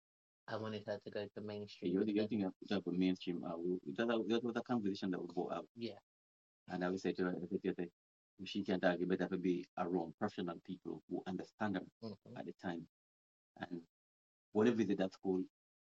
I 0.48 0.56
wanted 0.56 0.84
her 0.86 0.98
to 1.04 1.10
go 1.10 1.26
to 1.34 1.40
mainstream. 1.42 1.92
you 1.92 1.98
but 2.00 2.08
you 2.08 2.14
then- 2.22 2.28
think 2.28 2.44
of 2.70 2.86
with 2.86 2.96
mainstream. 2.96 3.44
Uh, 3.44 3.56
we, 3.58 3.78
that, 3.94 4.06
was- 4.06 4.26
that 4.28 4.44
was 4.44 4.56
a 4.56 4.62
conversation 4.62 5.10
that 5.10 5.20
we 5.20 5.26
brought 5.34 5.52
up, 5.52 5.66
yeah, 5.76 5.98
and 6.68 6.84
I 6.84 6.88
would 6.88 7.00
say 7.00 7.12
to 7.12 7.24
her, 7.24 7.30
I 7.30 7.46
said 7.46 7.62
to 7.62 7.82
her, 7.82 7.88
she 8.44 8.64
can't 8.64 8.84
argue, 8.84 9.06
better 9.06 9.28
to 9.28 9.36
be 9.36 9.64
around 9.78 10.14
professional 10.18 10.56
people 10.66 11.02
who 11.10 11.22
understand 11.26 11.76
her 11.76 11.82
mhm, 12.02 12.38
at 12.38 12.46
the 12.46 12.52
time. 12.62 12.86
And 13.58 13.82
when 14.52 14.68
I 14.68 14.70
visit 14.70 14.98
that 14.98 15.12
school, 15.12 15.42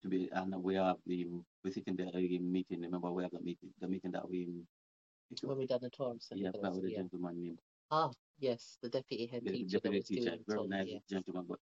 to 0.01 0.09
be 0.09 0.29
and 0.31 0.55
we 0.63 0.75
have 0.75 0.97
the 1.05 1.27
we 1.63 1.71
sit 1.71 1.83
in 1.87 1.95
the 1.95 2.39
meeting. 2.39 2.81
Remember, 2.81 3.11
we 3.11 3.21
have 3.23 3.31
the 3.31 3.41
meeting, 3.41 3.69
the 3.79 3.87
meeting 3.87 4.11
that 4.11 4.27
we 4.27 4.63
when 5.43 5.57
we 5.57 5.65
done 5.67 5.79
the 5.81 5.89
tour 5.89 6.15
St. 6.19 6.39
yeah, 6.41 6.51
that 6.61 6.71
was 6.73 6.83
yeah. 6.91 6.97
gentleman 6.97 7.41
named 7.41 7.59
Ah, 7.91 8.11
yes, 8.39 8.77
the 8.81 8.89
deputy 8.89 9.25
head 9.27 9.43
the 9.43 9.51
teacher 9.51 9.79
that 9.83 9.83
deputy 9.83 9.97
was 9.99 10.07
teacher, 10.07 10.29
doing 10.31 10.43
very 10.47 10.59
tour, 10.59 10.67
nice 10.67 10.87
yes. 10.87 11.01
gentleman. 11.09 11.45
But 11.47 11.59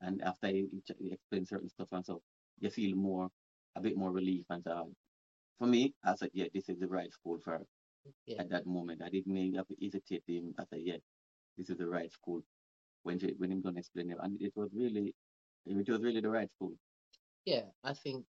and 0.00 0.22
after 0.22 0.48
he, 0.48 0.68
he 0.72 0.80
ch- 0.80 0.98
he 0.98 1.12
explained 1.12 1.48
certain 1.48 1.68
stuff 1.68 1.88
and 1.92 2.04
so 2.04 2.22
you 2.60 2.70
feel 2.70 2.96
more 2.96 3.28
a 3.76 3.80
bit 3.80 3.96
more 3.96 4.10
relief 4.12 4.44
and 4.50 4.62
so 4.64 4.92
for 5.58 5.66
me, 5.66 5.94
I 6.04 6.14
said, 6.16 6.30
yeah, 6.34 6.46
this 6.54 6.68
is 6.68 6.78
the 6.78 6.88
right 6.88 7.12
school 7.12 7.38
for 7.44 7.52
her 7.58 7.66
Yeah. 8.26 8.40
at 8.42 8.50
that 8.50 8.66
moment. 8.66 9.02
I 9.02 9.10
didn't 9.10 9.54
have 9.54 9.68
to 9.68 9.76
hesitate. 9.80 10.24
Him. 10.26 10.54
I 10.58 10.64
said, 10.64 10.80
yeah, 10.82 10.98
this 11.56 11.70
is 11.70 11.76
the 11.78 11.86
right 11.88 12.10
school. 12.12 12.42
when 13.04 13.18
she, 13.18 13.34
when 13.38 13.52
him 13.52 13.60
done 13.62 13.78
explain 13.78 14.10
it, 14.10 14.18
and 14.22 14.40
it 14.42 14.52
was 14.56 14.70
really 14.74 15.14
it 15.66 15.88
was 15.88 16.00
really 16.02 16.20
the 16.20 16.30
right 16.30 16.50
school. 16.56 16.72
Yeah, 17.44 17.64
I 17.84 17.94
think 17.94 18.24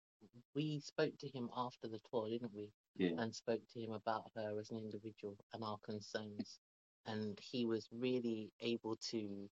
we 0.54 0.80
spoke 0.80 1.16
to 1.18 1.28
him 1.28 1.50
after 1.56 1.88
the 1.88 2.00
tour, 2.10 2.28
didn't 2.28 2.54
we? 2.54 2.72
Yeah, 2.96 3.10
And 3.16 3.34
spoke 3.34 3.62
to 3.72 3.80
him 3.80 3.92
about 3.92 4.30
her 4.36 4.58
as 4.58 4.70
an 4.70 4.78
individual 4.78 5.36
and 5.52 5.64
our 5.64 5.78
concerns. 5.78 6.60
And 7.06 7.38
he 7.40 7.66
was 7.66 7.88
really 7.92 8.52
able 8.60 8.96
to 9.10 9.48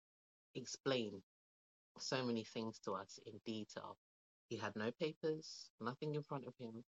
explain 0.54 1.22
so 1.98 2.24
many 2.24 2.44
things 2.44 2.78
to 2.80 2.92
us 2.92 3.18
in 3.26 3.38
detail. 3.46 3.96
He 4.48 4.56
had 4.56 4.76
no 4.76 4.90
papers, 4.92 5.70
nothing 5.80 6.14
in 6.14 6.22
front 6.22 6.46
of 6.46 6.54
him. 6.58 6.84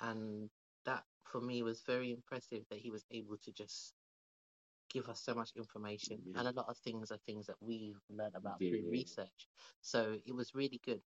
And 0.00 0.50
that 0.84 1.04
for 1.24 1.40
me 1.40 1.62
was 1.62 1.82
very 1.86 2.12
impressive 2.12 2.64
that 2.70 2.78
he 2.80 2.90
was 2.90 3.04
able 3.10 3.36
to 3.38 3.52
just 3.52 3.94
give 4.90 5.08
us 5.08 5.22
so 5.22 5.34
much 5.34 5.52
information. 5.56 6.18
Yeah. 6.24 6.40
And 6.40 6.48
a 6.48 6.52
lot 6.52 6.68
of 6.68 6.78
things 6.78 7.10
are 7.10 7.18
things 7.26 7.46
that 7.46 7.56
we've 7.60 8.00
learned 8.10 8.36
about 8.36 8.60
Yeah, 8.60 8.68
through 8.68 8.84
yeah. 8.84 8.90
research. 8.90 9.48
So 9.82 10.18
it 10.24 10.34
was 10.34 10.54
really 10.54 10.80
good. 10.84 11.02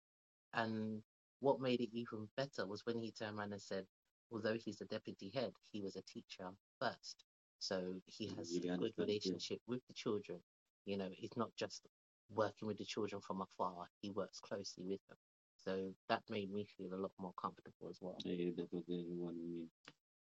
And 0.53 1.03
what 1.41 1.61
made 1.61 1.81
it 1.81 1.91
even 1.93 2.29
better 2.37 2.67
was 2.67 2.85
when 2.87 2.99
he 2.99 3.11
turned 3.11 3.39
around 3.39 3.53
and 3.53 3.63
said, 3.63 3.87
although 4.33 4.55
he's 4.55 4.79
the 4.79 4.87
deputy 4.87 5.31
head, 5.35 5.53
he 5.73 5.81
was 5.81 5.97
a 5.97 6.03
teacher 6.03 6.49
first. 6.81 7.25
So 7.59 7.95
he 8.07 8.29
has 8.37 8.53
really 8.53 8.69
a 8.69 8.77
good 8.77 8.93
understand, 8.93 8.95
yeah. 8.97 9.05
relationship 9.05 9.61
with 9.67 9.81
the 9.87 9.95
children. 9.95 10.39
You 10.87 10.99
know, 10.99 11.09
he's 11.13 11.37
not 11.37 11.51
just 11.57 11.87
working 12.31 12.69
with 12.69 12.79
the 12.79 12.85
children 12.85 13.21
from 13.21 13.43
afar, 13.43 13.89
he 14.01 14.11
works 14.11 14.41
closely 14.41 14.85
with 14.85 15.01
them. 15.09 15.19
So 15.65 15.95
that 16.09 16.23
made 16.29 16.53
me 16.53 16.67
feel 16.77 16.93
a 16.93 16.97
lot 16.97 17.13
more 17.19 17.33
comfortable 17.41 17.89
as 17.89 17.99
well. 18.01 18.17
yeah, 18.25 18.51
that 18.57 18.73
was 18.73 18.85
the 18.87 19.05
one. 19.17 19.35
I 19.35 19.47
mean. 19.47 19.69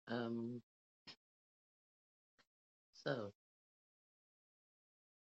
Um, 0.07 0.63
so 2.93 3.33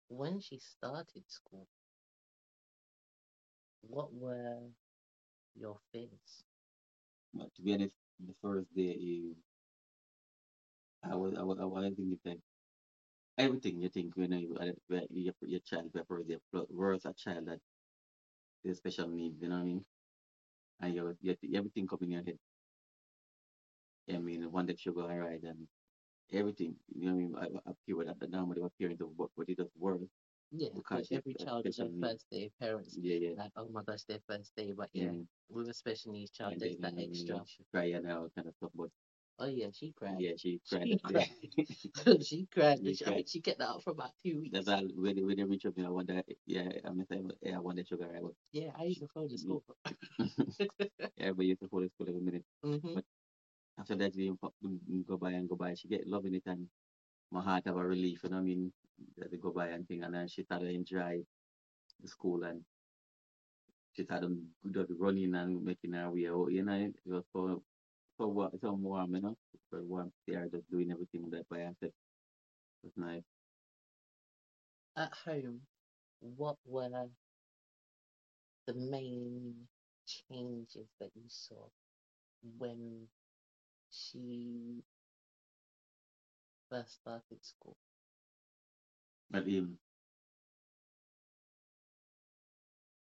when 0.09 0.41
she 0.41 0.59
started 0.59 1.23
school, 1.29 1.69
what 3.83 4.13
were 4.13 4.59
your 5.55 5.79
fears? 5.93 6.45
But 7.35 7.55
to 7.57 7.63
be 7.63 7.75
honest, 7.75 7.95
the 8.27 8.35
first 8.43 8.67
day, 8.75 8.95
he, 8.95 9.35
I 11.05 11.15
was, 11.15 11.35
I 11.39 11.43
was, 11.43 11.59
I 11.61 11.65
was 11.65 11.85
like 12.25 12.39
everything 13.39 13.81
you 13.81 13.89
think 13.89 14.17
when 14.17 14.33
you, 14.33 14.57
when 14.89 15.07
your, 15.11 15.35
your 15.43 15.61
child 15.61 15.91
first 16.09 16.29
day, 16.29 16.37
plus 16.53 17.05
a 17.05 17.15
child 17.15 17.47
that 17.47 17.61
has 18.67 18.79
special 18.79 19.09
needs, 19.09 19.41
you 19.41 19.49
know 19.49 19.57
what 19.57 19.63
I 19.63 19.65
mean? 19.65 19.85
And 20.81 20.95
you, 20.95 21.17
you, 21.23 21.37
everything 21.57 21.87
come 21.87 22.01
in 22.03 22.11
your 22.13 22.23
head. 22.25 22.39
I 24.13 24.19
mean, 24.19 24.51
one 24.51 24.67
that 24.67 24.81
sugar 24.81 25.03
alright 25.03 25.43
and 25.43 25.67
everything, 26.33 26.75
you 26.95 27.07
know 27.07 27.15
what 27.15 27.43
I 27.43 27.49
mean? 27.49 27.61
I, 27.67 27.71
I 27.71 27.73
appear 27.73 28.11
at 28.11 28.21
the 28.21 28.27
number 28.27 28.59
of 28.59 28.65
appearance 28.65 29.01
of 29.01 29.09
what, 29.17 29.31
what 29.35 29.49
it 29.49 29.59
does 29.59 29.69
worth. 29.79 30.01
Yeah, 30.53 30.69
Because 30.75 31.09
every 31.13 31.35
child 31.35 31.67
is 31.67 31.77
their 31.77 31.89
first 32.01 32.27
day. 32.31 32.51
Parents 32.61 32.99
Yeah, 33.01 33.17
yeah. 33.17 33.35
like, 33.37 33.53
oh 33.57 33.69
my 33.69 33.83
gosh, 33.83 34.03
their 34.05 34.19
first 34.27 34.55
day. 34.57 34.73
But 34.73 34.91
yeah, 34.93 35.11
Mm. 35.11 35.27
with 35.49 35.69
a 35.69 35.75
special 35.75 36.13
needs 36.13 36.31
child, 36.31 36.53
And 36.53 36.61
there's 36.61 36.79
that 36.79 36.95
extra. 36.99 37.45
Cry 37.73 37.85
and 37.95 38.11
all 38.11 38.29
kind 38.35 38.49
of 38.49 38.55
stuff, 38.57 38.71
but 38.75 38.91
Oh 39.39 39.47
yeah, 39.47 39.69
she 39.73 39.93
cried. 39.93 40.17
yeah, 40.21 40.33
she 40.37 40.61
cried. 40.69 40.87
She 40.89 40.99
day. 41.13 41.29
she 42.23 42.47
cried. 42.47 42.79
She 42.85 42.95
She, 42.95 43.05
I 43.07 43.11
cried. 43.11 43.29
she 43.29 43.41
kept 43.41 43.59
that 43.59 43.69
up 43.71 43.83
for 43.83 43.91
about 43.91 44.11
two 44.23 44.41
weeks. 44.41 44.53
That's 44.53 44.69
all. 44.69 44.87
When 44.97 45.17
they, 45.17 45.23
when 45.23 45.37
they 45.37 45.45
reach 45.45 45.65
you 45.65 45.73
know, 45.77 45.87
I 45.87 45.91
wonder, 45.91 46.23
yeah, 46.47 46.69
I 46.85 46.91
mean, 46.91 47.07
yeah, 47.43 47.57
I 47.57 47.61
wonder 47.61 47.85
sugar, 47.85 48.09
right? 48.13 48.23
Yeah, 48.53 48.73
I 48.77 48.85
used 48.85 49.01
to 49.01 49.09
phone 49.09 49.29
the 49.29 49.37
Mm. 49.39 49.39
school. 49.39 49.65
Everybody 51.19 51.49
used 51.49 51.61
to 51.61 51.69
hold 51.71 51.85
the 51.85 51.89
school 51.91 52.09
every 52.09 52.21
minute. 52.21 52.45
hmm 52.63 52.95
But 52.95 53.05
after 53.79 53.95
that, 53.97 54.15
we 54.15 54.33
we 54.89 55.03
go 55.05 55.17
by 55.17 55.33
and 55.33 55.49
go 55.49 55.57
by. 55.57 55.75
She 55.75 55.89
get 55.89 56.07
loving 56.07 56.35
it, 56.35 56.43
and 56.47 56.69
my 57.31 57.43
heart 57.43 57.65
have 57.67 57.77
a 57.77 57.85
relief. 57.87 58.23
You 58.25 58.31
know 58.31 58.37
what 58.37 58.43
I 58.43 58.47
mean? 58.47 58.73
They 59.17 59.37
go 59.39 59.53
by 59.53 59.69
and 59.69 59.87
thing, 59.87 60.03
and 60.05 60.15
then 60.15 60.25
eh? 60.25 60.27
she 60.29 60.45
started 60.45 60.75
enjoy 60.75 61.25
the 62.01 62.09
school, 62.09 62.45
and 62.45 62.65
she 63.93 64.05
started 64.05 64.37
running 64.99 65.35
and 65.35 65.63
making 65.65 65.93
her 65.93 66.11
way 66.11 66.29
out. 66.29 66.49
You 66.53 66.65
know, 66.65 66.75
it 66.75 66.97
was 67.07 67.25
so 67.33 67.63
so 68.19 68.29
wa- 68.29 68.51
so 68.61 68.73
warm, 68.75 69.15
you 69.15 69.21
know, 69.23 69.37
very 69.71 69.85
warm 69.85 70.13
there, 70.27 70.49
just 70.49 70.71
doing 70.71 70.91
everything 70.93 71.31
that 71.31 71.49
by 71.49 71.59
herself. 71.61 71.93
It 72.83 72.85
was 72.85 72.93
nice. 72.97 73.25
At 74.97 75.13
home, 75.15 75.67
what 76.21 76.59
were 76.65 77.11
the 78.67 78.75
main 78.75 79.69
changes 80.07 80.89
that 80.99 81.11
you 81.15 81.29
saw 81.29 81.69
when 82.59 83.09
she 83.91 84.83
first 86.71 86.95
started 86.95 87.45
school? 87.45 87.77
But 89.31 89.45
um, 89.45 89.79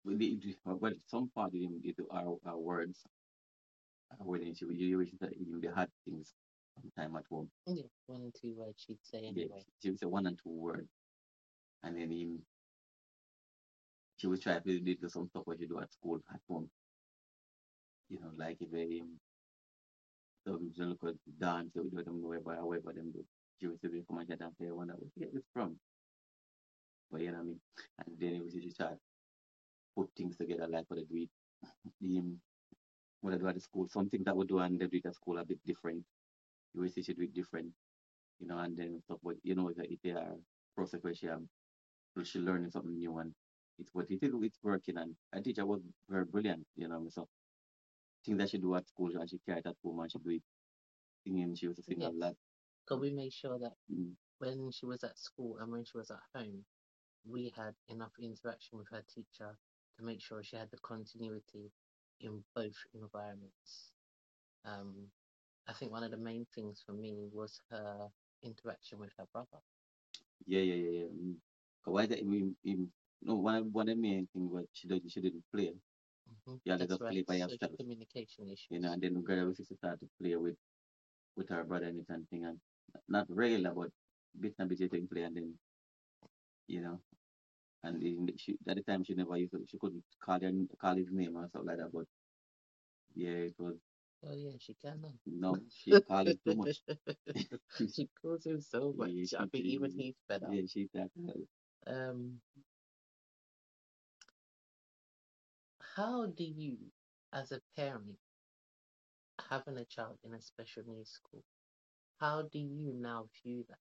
we 0.05 0.15
did, 0.17 0.55
well, 0.65 0.91
some 1.07 1.29
part 1.35 1.49
of 1.49 1.53
him 1.59 1.81
is 1.83 1.95
our, 2.11 2.37
our 2.45 2.57
words. 2.57 2.99
Our 4.19 4.25
words, 4.25 4.57
she 4.57 4.65
would 4.65 4.79
use 4.79 5.09
that 5.19 5.33
even 5.33 5.61
the 5.61 5.71
hard 5.73 5.89
things 6.05 6.33
sometime 6.81 7.15
at 7.17 7.25
home. 7.29 7.49
Yeah, 7.67 7.83
one 8.07 8.21
and 8.21 8.35
two 8.41 8.53
words 8.57 8.83
she'd 8.85 8.99
say 9.03 9.31
Yeah, 9.35 9.45
she 9.81 9.89
would 9.89 9.99
say 9.99 10.05
one 10.05 10.27
and 10.27 10.39
two 10.41 10.49
words. 10.51 10.89
And 11.83 11.97
then 11.97 12.11
him, 12.11 12.39
she 14.17 14.27
would 14.27 14.41
try 14.41 14.59
to 14.59 14.79
do 14.79 14.95
some 15.09 15.27
stuff 15.29 15.43
what 15.45 15.59
she 15.59 15.67
do 15.67 15.79
at 15.79 15.91
school, 15.91 16.19
at 16.33 16.39
home. 16.49 16.69
You 18.09 18.19
know, 18.21 18.31
like 18.37 18.57
if 18.61 18.71
they, 18.71 18.99
um, 19.01 19.19
so 20.45 20.57
we 20.61 20.69
just 20.69 20.79
look 20.81 20.99
at 21.05 21.39
dance, 21.39 21.71
we 21.75 21.89
do 21.89 22.03
them 22.03 22.21
wherever, 22.21 22.55
however 22.55 22.93
them 22.93 23.11
do. 23.11 23.25
She 23.59 23.67
would 23.67 23.79
say, 23.81 23.89
"We 23.91 24.03
come 24.07 24.19
and 24.19 24.27
get 24.27 24.39
dance, 24.39 24.55
I 24.61 24.71
wonder 24.71 24.93
where 24.93 25.09
you 25.15 25.25
get 25.25 25.33
this 25.33 25.43
from. 25.53 25.77
But 27.13 27.21
you 27.21 27.31
know 27.31 27.39
what 27.39 27.43
I 27.43 27.47
mean? 27.47 27.61
And 28.07 28.19
then 28.19 28.35
it 28.35 28.43
was 28.45 28.55
just 28.55 28.77
try 28.77 28.95
put 29.95 30.09
things 30.17 30.37
together 30.37 30.67
like 30.67 30.85
what 30.89 30.97
they 30.99 31.05
do 31.05 31.23
it. 31.23 31.29
Um, 32.19 32.41
what 33.21 33.31
they 33.31 33.37
do 33.37 33.47
at 33.47 33.55
the 33.55 33.61
school, 33.61 33.87
something 33.89 34.23
that 34.25 34.35
we 34.35 34.45
do 34.45 34.59
and 34.59 34.79
they 34.79 34.87
do 34.87 34.97
it 34.97 35.05
at 35.07 35.15
school 35.15 35.37
a 35.39 35.45
bit 35.45 35.59
different. 35.65 36.03
You 36.73 36.81
will 36.81 36.89
see 36.89 37.03
she 37.03 37.13
do 37.13 37.23
it 37.23 37.33
different, 37.33 37.73
you 38.39 38.47
know, 38.47 38.59
and 38.59 38.77
then 38.77 39.01
stuff, 39.03 39.19
but 39.23 39.35
you 39.43 39.55
know, 39.55 39.69
it's 39.69 39.79
a, 39.79 39.91
it's 39.91 40.05
a 40.05 40.37
process 40.75 41.03
where 41.03 41.15
she, 41.15 41.29
um, 41.29 41.49
she 42.23 42.39
learning 42.39 42.71
something 42.71 42.97
new 42.97 43.17
and 43.19 43.33
it's 43.79 43.91
what 43.93 44.09
it 44.09 44.19
is, 44.23 44.33
it's 44.43 44.59
working. 44.63 44.97
And 44.97 45.15
I 45.33 45.41
teacher 45.41 45.65
was 45.65 45.81
very 46.09 46.25
brilliant, 46.25 46.65
you 46.75 46.87
know, 46.87 47.07
so 47.09 47.27
things 48.25 48.37
that 48.39 48.49
she 48.49 48.57
do 48.59 48.75
at 48.75 48.87
school 48.87 49.11
and 49.19 49.29
she 49.29 49.39
carried 49.45 49.67
at 49.67 49.75
home 49.83 49.99
and 50.01 50.11
she 50.11 50.19
do 50.19 50.31
it 50.31 50.43
singing, 51.25 51.55
she 51.55 51.67
was 51.67 51.77
to 51.77 51.83
sing 51.83 52.01
Yes. 52.01 52.11
a 52.13 52.25
lot. 52.25 52.35
Because 52.85 53.01
we 53.01 53.11
made 53.11 53.33
sure 53.33 53.59
that 53.59 53.73
Mm, 53.91 54.15
when 54.39 54.71
she 54.71 54.85
was 54.85 55.03
at 55.03 55.17
school 55.17 55.57
and 55.59 55.71
when 55.71 55.85
she 55.85 55.97
was 55.97 56.11
at 56.11 56.19
home, 56.35 56.65
we 57.25 57.51
had 57.55 57.73
enough 57.89 58.11
interaction 58.19 58.77
with 58.77 58.87
her 58.91 59.03
teacher 59.13 59.57
to 59.97 60.03
make 60.03 60.21
sure 60.21 60.43
she 60.43 60.55
had 60.55 60.69
the 60.71 60.77
continuity 60.79 61.71
in 62.21 62.43
both 62.55 62.75
environments. 62.93 63.91
Um, 64.65 65.07
I 65.67 65.73
think 65.73 65.91
one 65.91 66.03
of 66.03 66.11
the 66.11 66.17
main 66.17 66.45
things 66.53 66.83
for 66.85 66.93
me 66.93 67.13
was 67.31 67.59
her 67.71 68.09
interaction 68.43 68.99
with 68.99 69.11
her 69.17 69.25
brother. 69.31 69.61
Yeah, 70.45 70.59
yeah, 70.61 70.75
yeah, 70.75 70.99
yeah. 70.99 71.05
Mm. 71.05 71.35
why 71.85 72.05
that 72.05 72.25
no, 73.21 73.35
one 73.35 73.71
one 73.71 73.89
of 73.89 73.95
the 73.95 74.01
main 74.01 74.27
things 74.33 74.51
was 74.51 74.65
she 74.73 74.87
didn't, 74.87 75.09
she 75.09 75.21
didn't 75.21 75.43
play, 75.53 75.71
hmm 76.45 76.55
Yeah, 76.65 76.75
let 76.75 76.89
That's 76.89 76.93
us 76.93 76.99
play 76.99 77.21
by 77.21 77.35
social 77.35 77.49
yourself. 77.49 77.71
communication 77.79 78.45
issues. 78.47 78.67
you 78.69 78.79
know, 78.79 78.91
and 78.91 79.01
then 79.01 79.13
the 79.13 79.21
girl 79.21 79.45
we 79.45 79.49
used 79.57 79.67
to 79.69 79.75
start 79.77 79.99
to 80.01 80.07
play 80.21 80.35
with, 80.35 80.55
with 81.37 81.49
her 81.49 81.63
brother 81.63 81.85
and 81.87 81.99
it 81.99 82.05
and 82.09 82.29
thing, 82.29 82.45
and 82.45 82.59
not 83.07 83.25
regular, 83.29 83.71
but 83.73 83.89
bit 84.39 84.55
and 84.59 84.69
bit 84.69 84.79
you 84.79 84.89
play, 84.89 85.23
and 85.23 85.35
then, 85.37 85.53
you 86.67 86.81
know, 86.81 86.99
and 87.83 88.01
in, 88.03 88.29
she, 88.37 88.57
at 88.67 88.75
the 88.75 88.83
time 88.83 89.03
she 89.03 89.13
never 89.15 89.37
used 89.37 89.53
to, 89.53 89.65
she 89.67 89.77
couldn't 89.77 90.03
call 90.19 90.39
her, 90.41 90.51
call 90.79 90.95
his 90.95 91.11
name 91.11 91.35
or 91.37 91.49
something 91.51 91.67
like 91.67 91.77
that, 91.77 91.91
but 91.93 92.05
yeah, 93.15 93.29
it 93.49 93.55
was, 93.59 93.75
Oh 94.23 94.33
yeah, 94.33 94.57
she 94.57 94.73
can 94.73 95.01
now. 95.01 95.19
no, 95.25 95.59
she 95.69 95.97
called 96.07 96.27
him 96.27 96.39
too 96.43 96.53
much. 96.53 96.81
she 97.93 98.07
calls 98.21 98.45
him 98.45 98.59
so 98.61 98.93
much. 98.97 99.13
Yeah, 99.13 99.25
I 99.39 99.45
she 99.45 99.47
think 99.47 99.65
even 99.65 99.91
he's 99.95 100.15
fed 100.27 100.43
up. 100.43 100.57
Yeah, 100.57 100.61
she 100.67 100.89
that. 100.93 101.09
Um, 101.87 102.41
how 105.95 106.25
do 106.25 106.43
you, 106.43 106.91
as 107.31 107.51
a 107.51 107.61
parent, 107.75 108.17
having 109.49 109.77
a 109.77 109.85
child 109.85 110.19
in 110.23 110.33
a 110.33 110.41
special 110.41 110.83
needs 110.85 111.09
school, 111.11 111.43
how 112.19 112.41
do 112.43 112.59
you 112.59 112.93
now 112.93 113.29
view 113.43 113.63
that? 113.67 113.79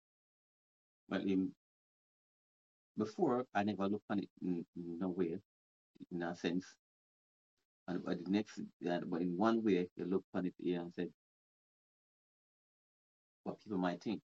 But 1.08 1.22
um, 1.22 1.54
before, 2.98 3.46
I 3.54 3.64
never 3.64 3.88
looked 3.88 4.06
on 4.10 4.20
it 4.20 4.28
in, 4.42 4.64
in 4.76 4.98
no 5.00 5.08
way, 5.10 5.38
in 6.12 6.22
a 6.22 6.36
sense. 6.36 6.66
And 7.88 8.04
but 8.04 8.24
the 8.24 8.30
next, 8.30 8.60
but 8.82 9.22
in 9.22 9.36
one 9.36 9.64
way, 9.64 9.88
you 9.96 10.06
look 10.06 10.24
on 10.34 10.46
it 10.46 10.54
here 10.58 10.80
and 10.80 10.92
said, 10.94 11.08
what 13.44 13.60
people 13.62 13.78
might 13.78 14.02
think. 14.02 14.20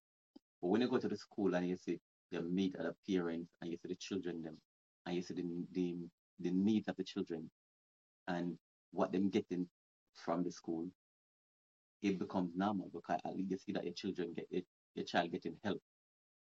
But 0.62 0.68
when 0.68 0.80
you 0.82 0.88
go 0.88 0.98
to 0.98 1.08
the 1.08 1.16
school 1.16 1.54
and 1.54 1.68
you 1.68 1.76
see 1.76 2.00
you 2.30 2.42
meet 2.42 2.76
other 2.78 2.94
parents 3.08 3.50
and 3.62 3.70
you 3.70 3.78
see 3.78 3.88
the 3.88 3.96
children 3.96 4.42
them, 4.42 4.58
and 5.06 5.16
you 5.16 5.22
see 5.22 5.34
the 5.34 5.44
the, 5.72 5.96
the 6.40 6.50
needs 6.50 6.88
of 6.88 6.96
the 6.96 7.04
children 7.04 7.50
and 8.28 8.56
what 8.92 9.12
them 9.12 9.30
getting 9.30 9.68
from 10.14 10.44
the 10.44 10.52
school, 10.52 10.86
it 12.02 12.18
becomes 12.18 12.52
normal 12.56 12.90
because 12.94 13.20
at 13.24 13.36
least 13.36 13.50
you 13.50 13.58
see 13.58 13.72
that 13.72 13.84
your 13.84 13.94
children 13.94 14.32
get 14.34 14.46
your, 14.50 14.62
your 14.94 15.06
child 15.06 15.32
getting 15.32 15.56
help 15.64 15.80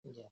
Yeah, 0.03 0.29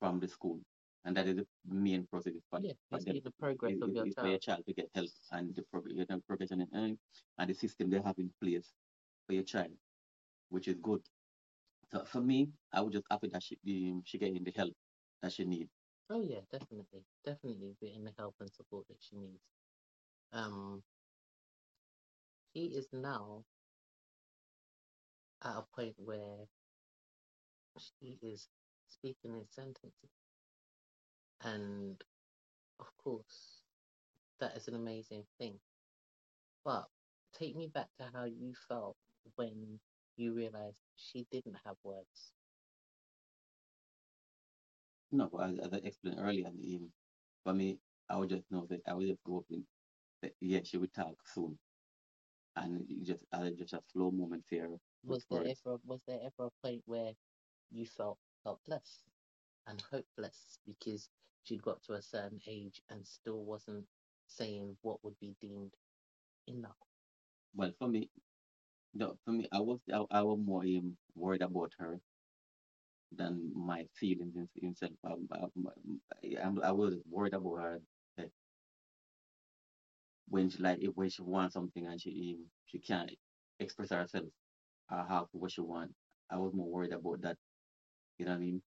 from 0.00 0.20
the 0.20 0.28
school. 0.28 0.60
And 1.04 1.16
that 1.16 1.26
is 1.28 1.36
the 1.36 1.46
main 1.64 2.06
process 2.06 2.34
for, 2.50 2.60
Yeah, 2.60 2.74
for 2.90 2.98
you 2.98 3.04
them. 3.04 3.20
the 3.20 3.32
progress 3.32 3.80
of 3.82 3.94
your 3.94 4.06
it's 4.06 4.16
for 4.16 4.28
your 4.28 4.38
child. 4.38 4.42
child 4.42 4.66
to 4.66 4.72
get 4.74 4.90
help 4.94 5.10
and 5.32 5.54
the 5.54 5.62
prog- 5.62 5.90
you 5.90 6.06
know, 6.08 6.20
progression 6.26 6.60
in, 6.62 6.68
and 6.72 6.98
and 7.38 7.50
the 7.50 7.54
system 7.54 7.90
they 7.90 8.00
have 8.00 8.18
in 8.18 8.30
place 8.40 8.72
for 9.26 9.34
your 9.34 9.44
child, 9.44 9.72
which 10.50 10.68
is 10.68 10.76
good. 10.80 11.02
So 11.90 12.04
for 12.04 12.20
me, 12.20 12.52
I 12.72 12.80
would 12.80 12.92
just 12.92 13.06
happy 13.10 13.28
that 13.28 13.42
she 13.42 13.58
the, 13.64 14.00
she 14.04 14.18
getting 14.18 14.44
the 14.44 14.52
help 14.52 14.74
that 15.22 15.32
she 15.32 15.44
needs. 15.44 15.70
Oh 16.10 16.20
yeah, 16.22 16.40
definitely, 16.50 17.04
definitely 17.24 17.76
getting 17.80 18.04
the 18.04 18.12
help 18.18 18.36
and 18.40 18.52
support 18.52 18.86
that 18.88 19.02
she 19.02 19.16
needs. 19.16 19.42
Um, 20.32 20.82
she 22.54 22.66
is 22.66 22.92
now 22.92 23.44
at 25.42 25.58
a 25.58 25.62
point 25.74 25.94
where 25.98 26.48
she 27.78 28.18
is 28.22 28.48
speaking 28.88 29.34
in 29.34 29.46
sentences, 29.48 30.10
and 31.42 32.02
of 32.78 32.96
course, 32.96 33.64
that 34.38 34.56
is 34.56 34.68
an 34.68 34.74
amazing 34.74 35.26
thing. 35.38 35.60
But 36.64 36.90
take 37.32 37.54
me 37.54 37.68
back 37.68 37.94
to 37.98 38.10
how 38.10 38.24
you 38.24 38.54
felt 38.56 38.98
when 39.36 39.80
you 40.16 40.34
realized 40.34 40.80
she 40.96 41.24
didn't 41.30 41.54
have 41.64 41.78
words. 41.84 42.34
No, 45.12 45.28
as, 45.40 45.58
as 45.60 45.72
I 45.72 45.76
explained 45.78 46.18
earlier, 46.18 46.48
um, 46.48 46.92
for 47.44 47.54
me, 47.54 47.80
I 48.08 48.16
would 48.16 48.30
just 48.30 48.50
know 48.50 48.66
that 48.66 48.82
I 48.86 48.94
would 48.94 49.06
just 49.08 49.22
in 49.50 49.66
that 50.22 50.34
yeah, 50.40 50.62
she 50.64 50.78
would 50.78 50.92
talk 50.92 51.26
soon. 51.26 51.58
And 52.56 52.88
just 53.04 53.24
uh, 53.32 53.50
just 53.50 53.74
a 53.74 53.82
slow 53.82 54.10
moment 54.10 54.46
here 54.48 54.78
Was 55.04 55.26
there 55.26 55.44
ever 55.44 55.76
was 55.84 56.02
there 56.06 56.20
ever 56.20 56.46
a 56.46 56.50
point 56.50 56.82
where 56.86 57.14
you 57.70 57.86
felt 57.86 58.18
helpless 58.42 59.11
and 59.66 59.82
hopeless 59.90 60.58
because 60.66 61.08
she'd 61.44 61.62
got 61.62 61.82
to 61.84 61.94
a 61.94 62.02
certain 62.02 62.40
age 62.46 62.80
and 62.90 63.06
still 63.06 63.44
wasn't 63.44 63.84
saying 64.26 64.76
what 64.82 65.02
would 65.04 65.18
be 65.20 65.34
deemed 65.40 65.72
enough? 66.48 66.76
Well, 67.54 67.72
for 67.78 67.88
me, 67.88 68.10
no, 68.94 69.16
for 69.24 69.32
me, 69.32 69.48
I 69.52 69.60
was 69.60 69.80
I, 69.92 70.04
I 70.10 70.22
was 70.22 70.38
more 70.44 70.62
um, 70.62 70.96
worried 71.14 71.42
about 71.42 71.72
her 71.78 72.00
than 73.16 73.52
my 73.54 73.86
feelings 73.98 74.34
in 74.36 74.48
himself. 74.66 74.92
Um, 75.04 75.28
I, 75.32 76.36
I'm, 76.42 76.60
I 76.62 76.72
was 76.72 76.94
worried 77.10 77.34
about 77.34 77.56
her 77.60 77.80
that 78.16 78.30
when 80.28 80.50
she 80.50 80.58
like 80.58 80.80
when 80.94 81.10
she 81.10 81.22
wants 81.22 81.54
something 81.54 81.86
and 81.86 82.00
she 82.00 82.36
um, 82.38 82.46
she 82.66 82.78
can't 82.78 83.10
express 83.60 83.90
herself 83.90 84.26
or 84.90 85.04
have 85.08 85.26
what 85.32 85.52
she 85.52 85.60
want. 85.60 85.92
I 86.30 86.36
was 86.38 86.54
more 86.54 86.68
worried 86.70 86.92
about 86.92 87.22
that. 87.22 87.36
You 88.18 88.26
know 88.26 88.32
what 88.32 88.38
I 88.38 88.40
mean? 88.40 88.62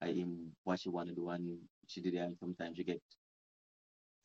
I 0.00 0.10
um, 0.22 0.52
what 0.64 0.80
she 0.80 0.88
wanted 0.90 1.10
to 1.10 1.16
do 1.16 1.28
and 1.30 1.58
she 1.88 2.00
did 2.00 2.14
it 2.14 2.18
and 2.18 2.38
sometimes 2.38 2.76
she 2.76 2.84
get 2.84 3.02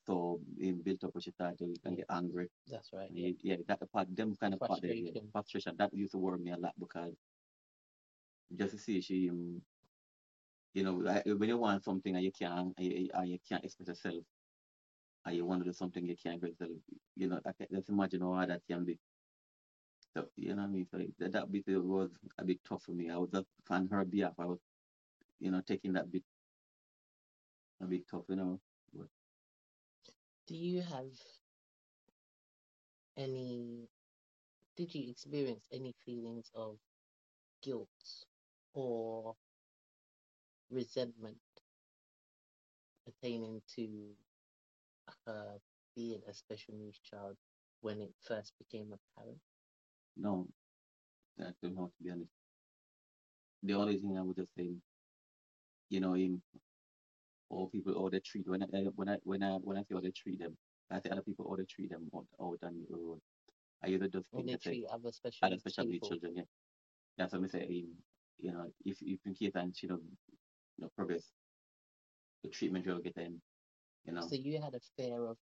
so 0.05 0.41
um, 0.63 0.81
built 0.83 1.03
up 1.03 1.13
when 1.13 1.21
she 1.21 1.31
started 1.31 1.59
to 1.59 1.75
and 1.85 1.97
get 1.97 2.05
angry. 2.09 2.49
That's 2.67 2.91
right. 2.93 3.09
Yeah. 3.11 3.27
you- 3.27 3.37
yeah, 3.43 3.55
that 3.67 3.91
part, 3.91 4.15
them 4.15 4.35
kind 4.35 4.53
of 4.55 4.59
part, 4.59 4.81
there, 4.81 4.93
yeah, 4.93 5.21
Frustration. 5.31 5.75
That 5.77 5.93
used 5.93 6.13
to 6.13 6.17
worry 6.17 6.39
me 6.39 6.51
a 6.51 6.57
lot 6.57 6.73
because 6.79 7.13
just 8.55 8.71
to 8.73 8.79
see 8.79 9.01
she, 9.01 9.29
um, 9.29 9.61
you 10.73 10.83
know, 10.83 11.07
I- 11.07 11.23
when 11.33 11.49
you 11.49 11.57
want 11.57 11.83
something 11.83 12.15
and 12.15 12.23
you 12.25 12.31
can't, 12.31 12.73
and 12.77 12.85
you, 12.87 13.09
and 13.13 13.29
you 13.29 13.39
can't 13.47 13.63
express 13.65 13.89
yourself, 13.89 14.23
and 15.25 15.35
you 15.35 15.45
want 15.45 15.61
to 15.63 15.69
do 15.69 15.73
something 15.73 16.05
you 16.05 16.17
can't 16.17 16.43
express 16.43 16.69
yourself, 16.69 16.81
you 17.15 17.27
know, 17.29 17.41
I 17.45 17.53
can 17.53 17.67
just 17.71 17.89
imagine 17.89 18.21
how 18.21 18.33
hard 18.33 18.49
that 18.49 18.63
can 18.67 18.85
be. 18.85 18.99
So, 20.17 20.29
you 20.35 20.55
know 20.55 20.63
what 20.63 20.69
I 20.69 20.71
mean? 20.71 20.87
So 20.91 20.99
that, 21.19 21.31
that 21.33 21.51
bit 21.51 21.67
was 21.67 22.11
a 22.37 22.45
bit 22.45 22.63
tough 22.63 22.83
for 22.83 22.91
me. 22.93 23.09
I 23.09 23.17
was 23.17 23.29
just 23.31 23.47
on 23.69 23.87
her 23.89 24.05
behalf. 24.05 24.33
I 24.39 24.45
was, 24.45 24.59
you 25.39 25.51
know, 25.51 25.61
taking 25.61 25.93
that 25.93 26.11
bit 26.11 26.23
a 27.81 27.85
bit 27.85 28.07
tough, 28.07 28.25
you 28.29 28.35
know. 28.35 28.59
But 28.93 29.07
Do 30.47 30.55
you 30.55 30.81
have 30.81 31.13
any 33.17 33.87
did 34.75 34.93
you 34.95 35.09
experience 35.09 35.65
any 35.71 35.93
feelings 36.05 36.51
of 36.55 36.79
guilt 37.61 38.25
or 38.73 39.35
resentment 40.69 41.41
pertaining 43.05 43.61
to 43.67 44.15
her 45.25 45.59
being 45.95 46.21
a 46.27 46.33
special 46.33 46.75
needs 46.75 46.99
child 46.99 47.37
when 47.81 48.01
it 48.01 48.13
first 48.21 48.53
became 48.57 48.93
apparent? 48.93 49.41
no, 50.17 50.47
I 51.39 51.53
don't 51.61 51.75
know 51.75 51.87
to 51.87 52.03
be 52.03 52.11
honest. 52.11 52.31
The 53.63 53.73
only 53.73 53.97
thing 53.97 54.17
I 54.17 54.21
would 54.21 54.37
have 54.37 54.49
say, 54.57 54.75
you 55.89 55.99
know, 56.01 56.15
in 56.15 56.41
all 57.49 57.69
people 57.69 57.93
how 58.01 58.09
they 58.09 58.19
treat 58.19 58.47
when 58.47 58.63
I 58.63 58.67
when 58.67 59.09
I 59.09 59.17
when 59.23 59.43
I 59.43 59.57
when 59.57 59.77
I 59.77 59.83
say 59.83 59.95
how 59.95 60.01
they 60.01 60.11
treat 60.11 60.39
them, 60.39 60.57
I 60.89 60.99
say 60.99 61.09
other 61.09 61.23
people 61.23 61.49
how 61.49 61.55
they 61.57 61.65
treat 61.65 61.89
them 61.91 62.09
out, 62.15 62.27
out 62.41 62.59
on 62.63 62.85
the 62.89 62.95
road. 62.95 63.21
I 63.83 63.89
either 63.89 64.07
just 64.09 64.31
When 64.31 64.45
they 64.47 64.57
say 64.57 64.71
treat 64.71 64.85
other 64.87 65.11
special 65.11 65.47
other 65.47 65.57
special 65.59 65.85
children, 66.01 66.35
yeah. 66.37 66.43
That's 67.17 67.33
what 67.33 67.43
I 67.43 67.47
say. 67.47 67.63
Um, 67.65 67.97
you 68.37 68.51
know, 68.53 68.71
if 68.85 68.97
if 69.01 69.19
in 69.25 69.33
case 69.35 69.55
and 69.55 69.75
you 69.81 69.89
know, 69.89 69.99
you 70.01 70.83
know, 70.83 70.89
progress, 70.95 71.33
the 72.43 72.49
treatment 72.49 72.85
you'll 72.85 72.99
get 73.01 73.15
them, 73.15 73.41
you 74.05 74.13
know, 74.13 74.27
So 74.29 74.35
you 74.35 74.61
had 74.61 74.75
a 74.75 74.79
fear 74.97 75.25
of 75.25 75.37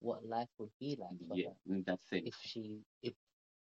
what 0.00 0.24
life 0.24 0.50
would 0.58 0.72
be 0.80 0.96
like 0.96 1.16
for 1.28 1.36
yeah, 1.36 1.44
her 1.44 1.54
in 1.66 1.82
that 1.84 2.02
sense, 2.02 2.26
if 2.26 2.36
she 2.36 2.84
if 3.02 3.14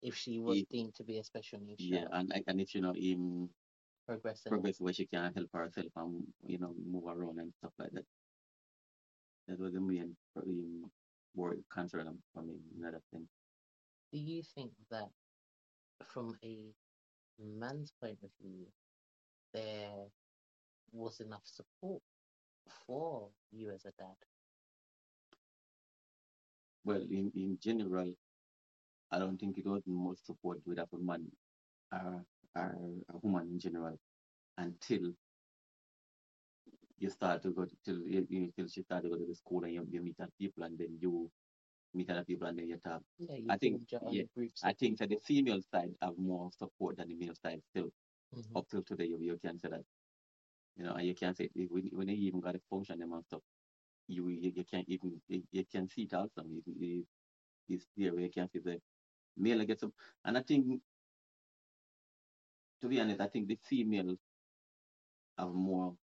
if 0.02 0.15
she 0.15 0.39
was 0.39 0.62
If- 0.62 0.69
deemed 0.71 0.95
to 0.95 1.04
be 1.04 1.17
a 1.19 1.23
special 1.23 1.60
needs 1.60 1.84
yeah, 1.84 2.06
child 2.06 2.12
and 2.12 2.34
and 2.47 2.62
if 2.62 2.75
you 2.75 2.82
know, 2.82 2.93
in 2.95 3.49
progressing 4.10 4.50
progress 4.52 4.80
where 4.82 4.93
she 4.93 5.06
can 5.06 5.32
help 5.36 5.50
herself 5.54 5.91
and 5.95 6.24
you 6.48 6.60
know 6.60 6.74
move 6.93 7.06
around 7.08 7.39
and 7.39 7.54
stuff 7.60 7.74
like 7.80 7.91
that. 7.91 8.06
That 9.48 9.60
was 9.60 9.74
the 9.74 9.82
main 9.82 10.15
um, 10.38 10.91
worry 11.36 11.63
concern 11.74 12.17
for 12.34 12.43
me. 12.43 12.56
Another 12.78 13.02
thing. 13.12 13.28
do 14.12 14.19
you 14.19 14.41
think 14.56 14.72
that 14.89 15.10
from 16.06 16.36
a 16.43 16.56
man's 17.39 17.91
point 18.02 18.17
of 18.24 18.30
view 18.41 18.65
there 19.54 20.06
was 20.91 21.19
enough 21.19 21.45
support 21.45 22.02
for 22.86 23.30
you 23.52 23.72
as 23.72 23.86
a 23.86 23.91
dad 23.98 24.17
Well, 26.86 27.02
in 27.02 27.32
in 27.36 27.58
general, 27.62 28.13
I 29.12 29.19
don't 29.19 29.38
think 29.38 29.58
it 29.58 29.67
was 29.67 29.84
much 29.86 30.17
support 30.26 30.60
with 30.65 30.80
a 30.80 30.88
man 31.00 31.28
or, 31.91 32.25
or 32.56 32.75
a 33.13 33.17
woman 33.21 33.47
in 33.52 33.60
general 33.60 33.97
until 34.58 35.13
you 36.97 37.10
start 37.10 37.41
to 37.43 37.52
go 37.52 37.65
to, 37.65 37.75
till 37.86 37.99
you, 38.08 38.25
you 38.30 38.52
till 38.56 38.67
she 38.67 38.82
start 38.84 39.04
to 39.04 39.10
go 39.10 39.15
to 39.17 39.25
the 39.25 39.36
school 39.36 39.63
and 39.63 39.73
you, 39.73 39.88
you 39.89 40.02
meet 40.02 40.15
other 40.19 40.32
people 40.39 40.63
and 40.63 40.78
then 40.78 40.97
you 40.99 41.32
meet 41.93 42.10
other 42.10 42.23
people 42.25 42.47
and 42.47 42.58
then 42.60 42.67
you 42.67 42.78
talk. 42.78 43.02
yeah 43.17 43.36
you 43.36 43.47
I 43.49 43.58
think- 43.58 43.75
formed 43.75 43.91
your 43.91 44.02
own 44.06 44.13
yeah, 44.13 44.23
I 44.63 44.73
think 44.73 44.97
that 44.99 45.10
the 45.10 45.17
female 45.17 45.62
side 45.71 45.91
have 46.02 46.17
more 46.17 46.49
support 46.58 46.97
than 46.97 47.08
the 47.10 47.15
male 47.15 47.36
side 47.36 47.62
still. 47.71 47.89
Mhm. 48.36 48.58
Up 48.58 48.67
till 48.69 48.84
today, 48.84 49.06
you, 49.06 49.17
you 49.19 49.39
can 49.43 49.58
say 49.58 49.69
that. 49.69 49.84
You 50.78 50.84
know, 50.86 50.93
and 50.93 51.08
you 51.08 51.15
can 51.15 51.34
say 51.34 51.49
when, 51.56 51.89
when 51.93 52.10
you 52.10 52.15
even 52.28 52.41
got 52.41 52.56
a 52.56 52.60
function 52.69 53.02
and 53.02 53.25
stuff, 53.25 53.41
you 54.08 54.28
you, 54.30 54.52
you 54.56 54.63
can't 54.71 54.88
even 54.88 55.19
you, 55.28 55.43
you 55.52 55.65
can 55.65 55.88
see 55.88 56.04
it 56.04 56.13
also. 56.13 56.43
You, 56.45 56.62
you, 56.65 57.06
it's 57.69 57.88
there 57.97 58.13
where 58.13 58.23
you 58.23 58.30
can 58.30 58.49
see 58.49 58.60
the 58.60 58.80
male 59.38 59.63
gets 59.65 59.84
up. 59.84 59.91
And 60.25 60.38
I 60.38 60.41
think, 60.43 60.82
to 62.81 62.87
be 62.87 62.99
honest, 62.99 63.21
I 63.21 63.27
think 63.27 63.47
the 63.47 63.57
female 63.69 64.15
are 65.37 65.49
more 65.49 65.95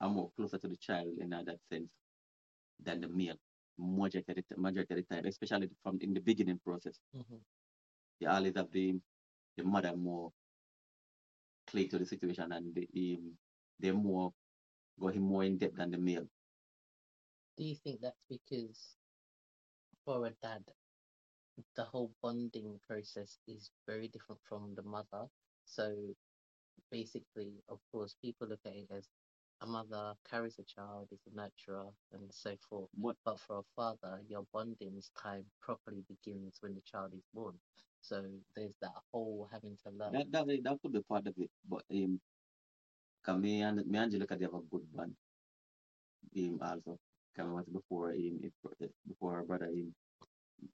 are 0.00 0.10
more 0.10 0.30
closer 0.36 0.58
to 0.58 0.68
the 0.68 0.76
child 0.76 1.18
in 1.20 1.30
that 1.30 1.46
sense 1.70 1.90
than 2.80 3.00
the 3.00 3.08
male. 3.08 3.36
Majority 3.78 4.32
of 4.32 4.36
the, 4.48 4.56
majority 4.56 4.94
of 4.94 5.06
the 5.08 5.14
time, 5.14 5.26
especially 5.26 5.70
from 5.82 5.98
in 6.00 6.12
the 6.14 6.20
beginning 6.20 6.58
process, 6.64 6.98
Mhm. 7.14 7.44
you 8.20 8.28
always 8.28 8.54
have 8.56 8.70
the 8.72 9.00
the 9.56 9.64
mother 9.64 9.96
more 9.96 10.32
cling 11.66 11.88
to 11.88 11.98
the 11.98 12.06
situation 12.06 12.52
and 12.52 12.74
the 12.74 12.88
um, 13.16 13.38
they're 13.80 13.94
more 13.94 14.32
going 15.00 15.20
more 15.22 15.44
in 15.44 15.58
depth 15.58 15.76
than 15.76 15.90
the 15.90 15.98
male. 15.98 16.28
do 17.56 17.64
you 17.64 17.74
think 17.76 18.00
that's 18.00 18.24
because 18.28 18.96
for 20.04 20.26
a 20.26 20.30
dad 20.42 20.64
the 21.76 21.84
whole 21.84 22.14
bonding 22.22 22.80
process 22.88 23.38
is 23.46 23.70
very 23.86 24.08
different 24.08 24.40
from 24.48 24.74
the 24.74 24.82
mother 24.82 25.28
so 25.72 25.94
basically 26.90 27.52
of 27.68 27.78
course 27.90 28.14
people 28.22 28.46
look 28.48 28.60
at 28.66 28.74
it 28.74 28.88
as 28.96 29.08
a 29.62 29.66
mother 29.66 30.14
carries 30.28 30.58
a 30.58 30.64
child 30.64 31.08
is 31.12 31.20
a 31.26 31.30
nurturer 31.38 31.88
and 32.12 32.22
so 32.30 32.56
forth 32.68 32.88
What 33.00 33.16
But 33.24 33.38
for 33.40 33.58
a 33.58 33.62
father, 33.76 34.20
your 34.28 34.44
bonding 34.52 35.00
time 35.22 35.44
properly 35.60 36.02
begins 36.08 36.58
when 36.60 36.74
the 36.74 36.82
child 36.82 37.12
is 37.14 37.22
born. 37.32 37.54
So 38.00 38.24
there's 38.56 38.74
that 38.80 38.96
whole 39.12 39.48
having 39.52 39.76
to 39.84 39.90
learn. 39.90 40.12
that 40.12 40.32
that 40.32 40.46
that 40.64 40.78
could 40.82 40.92
be 40.92 41.02
part 41.08 41.26
of 41.28 41.34
it, 41.38 41.50
but 41.68 41.82
um, 41.92 42.20
cause 43.24 43.38
me 43.38 43.62
and 43.62 43.76
me 43.86 43.98
and 43.98 44.06
Angelica 44.12 44.36
they 44.36 44.44
have 44.44 44.54
a 44.54 44.60
good 44.70 44.82
bond. 44.92 45.14
Um, 46.36 46.58
also, 46.62 46.98
can 47.36 47.52
was 47.52 47.64
before 47.72 48.10
him, 48.12 48.40
before 49.06 49.34
her 49.36 49.44
brother 49.44 49.66
him. 49.66 49.94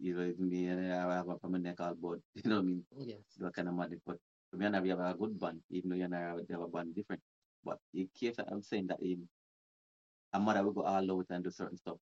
You 0.01 0.15
know, 0.15 0.35
me 0.39 0.67
and 0.67 0.93
I 0.93 1.15
have 1.17 1.29
a 1.29 1.39
family 1.39 1.61
neck 1.61 1.81
all 1.81 1.95
but 2.01 2.19
you 2.35 2.49
know 2.49 2.57
what 2.57 2.63
I 2.63 2.67
mean. 2.67 2.85
Yes. 2.99 3.21
You 3.39 3.51
kind 3.51 3.69
of 3.69 3.75
mad, 3.75 3.93
but 4.07 4.19
me 4.57 4.67
and 4.67 4.77
her 4.77 4.83
we 4.83 4.89
have 4.91 5.01
a 5.01 5.15
good 5.19 5.39
bond, 5.39 5.61
even 5.71 5.91
though 5.91 5.97
you 5.97 6.05
and 6.05 6.15
I 6.15 6.21
have, 6.21 6.39
a 6.39 6.69
bond 6.69 6.95
different. 6.95 7.23
But 7.65 7.79
in 7.95 8.09
case 8.19 8.37
I'm 8.39 8.63
saying 8.63 8.89
that 8.89 9.03
him, 9.03 9.29
a 10.33 10.41
mother 10.41 10.63
will 10.65 10.73
go 10.73 10.83
all 10.83 11.13
out 11.13 11.27
and 11.31 11.45
do 11.45 11.51
certain 11.51 11.77
stuff 11.79 11.99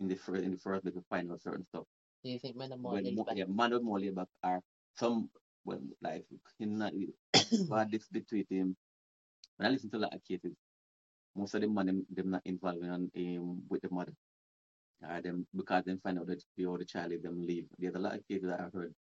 in 0.00 0.08
the 0.08 0.16
first 0.16 0.44
in 0.44 0.52
the 0.52 0.58
first 0.58 0.84
to 0.84 1.04
find 1.10 1.30
out 1.30 1.42
certain 1.42 1.66
stuff. 1.66 1.84
Do 2.24 2.30
you 2.30 2.38
think 2.38 2.56
men 2.56 2.72
are 2.72 2.76
more 2.76 2.92
When 2.94 3.04
laid 3.04 3.16
back? 3.26 3.36
yeah, 3.36 3.44
man 3.48 3.72
or 3.72 3.80
more 3.80 4.00
laid 4.00 4.14
back 4.14 4.28
are 4.42 4.60
some 4.96 5.30
well 5.64 5.80
like 6.02 6.24
in 6.58 6.78
not 6.78 6.92
bad 7.70 7.90
this 7.90 8.08
between 8.08 8.46
him. 8.50 8.76
When 9.56 9.68
I 9.68 9.70
listen 9.70 9.90
to 9.90 9.98
a 9.98 10.04
lot 10.06 10.14
of 10.14 10.24
cases, 10.24 10.54
most 11.36 11.54
of 11.54 11.60
the 11.62 11.68
man 11.68 11.86
them, 11.86 12.06
them 12.10 12.30
not 12.30 12.42
involved 12.44 12.84
in 12.84 13.38
um, 13.38 13.62
with 13.68 13.82
the 13.82 13.90
mother. 13.90 14.12
Uh, 15.08 15.20
them 15.20 15.46
because 15.56 15.84
them 15.84 16.00
find 16.02 16.18
out 16.18 16.26
that 16.26 16.42
the 16.56 16.66
other 16.70 16.84
child 16.84 17.12
them 17.22 17.46
leave. 17.46 17.66
There's 17.78 17.94
a 17.94 17.98
lot 17.98 18.16
of 18.16 18.28
cases 18.28 18.48
that 18.48 18.60
I've 18.60 18.72
heard 18.72 18.94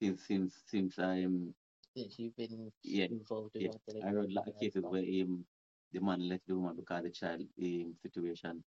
since 0.00 0.26
since 0.26 0.52
since 0.66 0.98
I'm 0.98 1.54
Since 1.96 2.18
you've 2.18 2.36
been 2.36 2.72
yeah 2.82 3.06
involved 3.08 3.56
in 3.56 3.62
yeah 3.64 3.72
I 4.02 4.10
a 4.10 4.26
lot 4.36 4.48
of 4.48 4.54
as 4.56 4.60
cases 4.62 4.84
where 4.92 5.02
um 5.22 5.46
the 5.92 6.00
man 6.00 6.20
left 6.28 6.46
the 6.46 6.54
woman 6.56 6.76
because 6.76 7.02
the 7.04 7.10
child 7.10 7.42
um 7.62 7.94
situation 8.04 8.64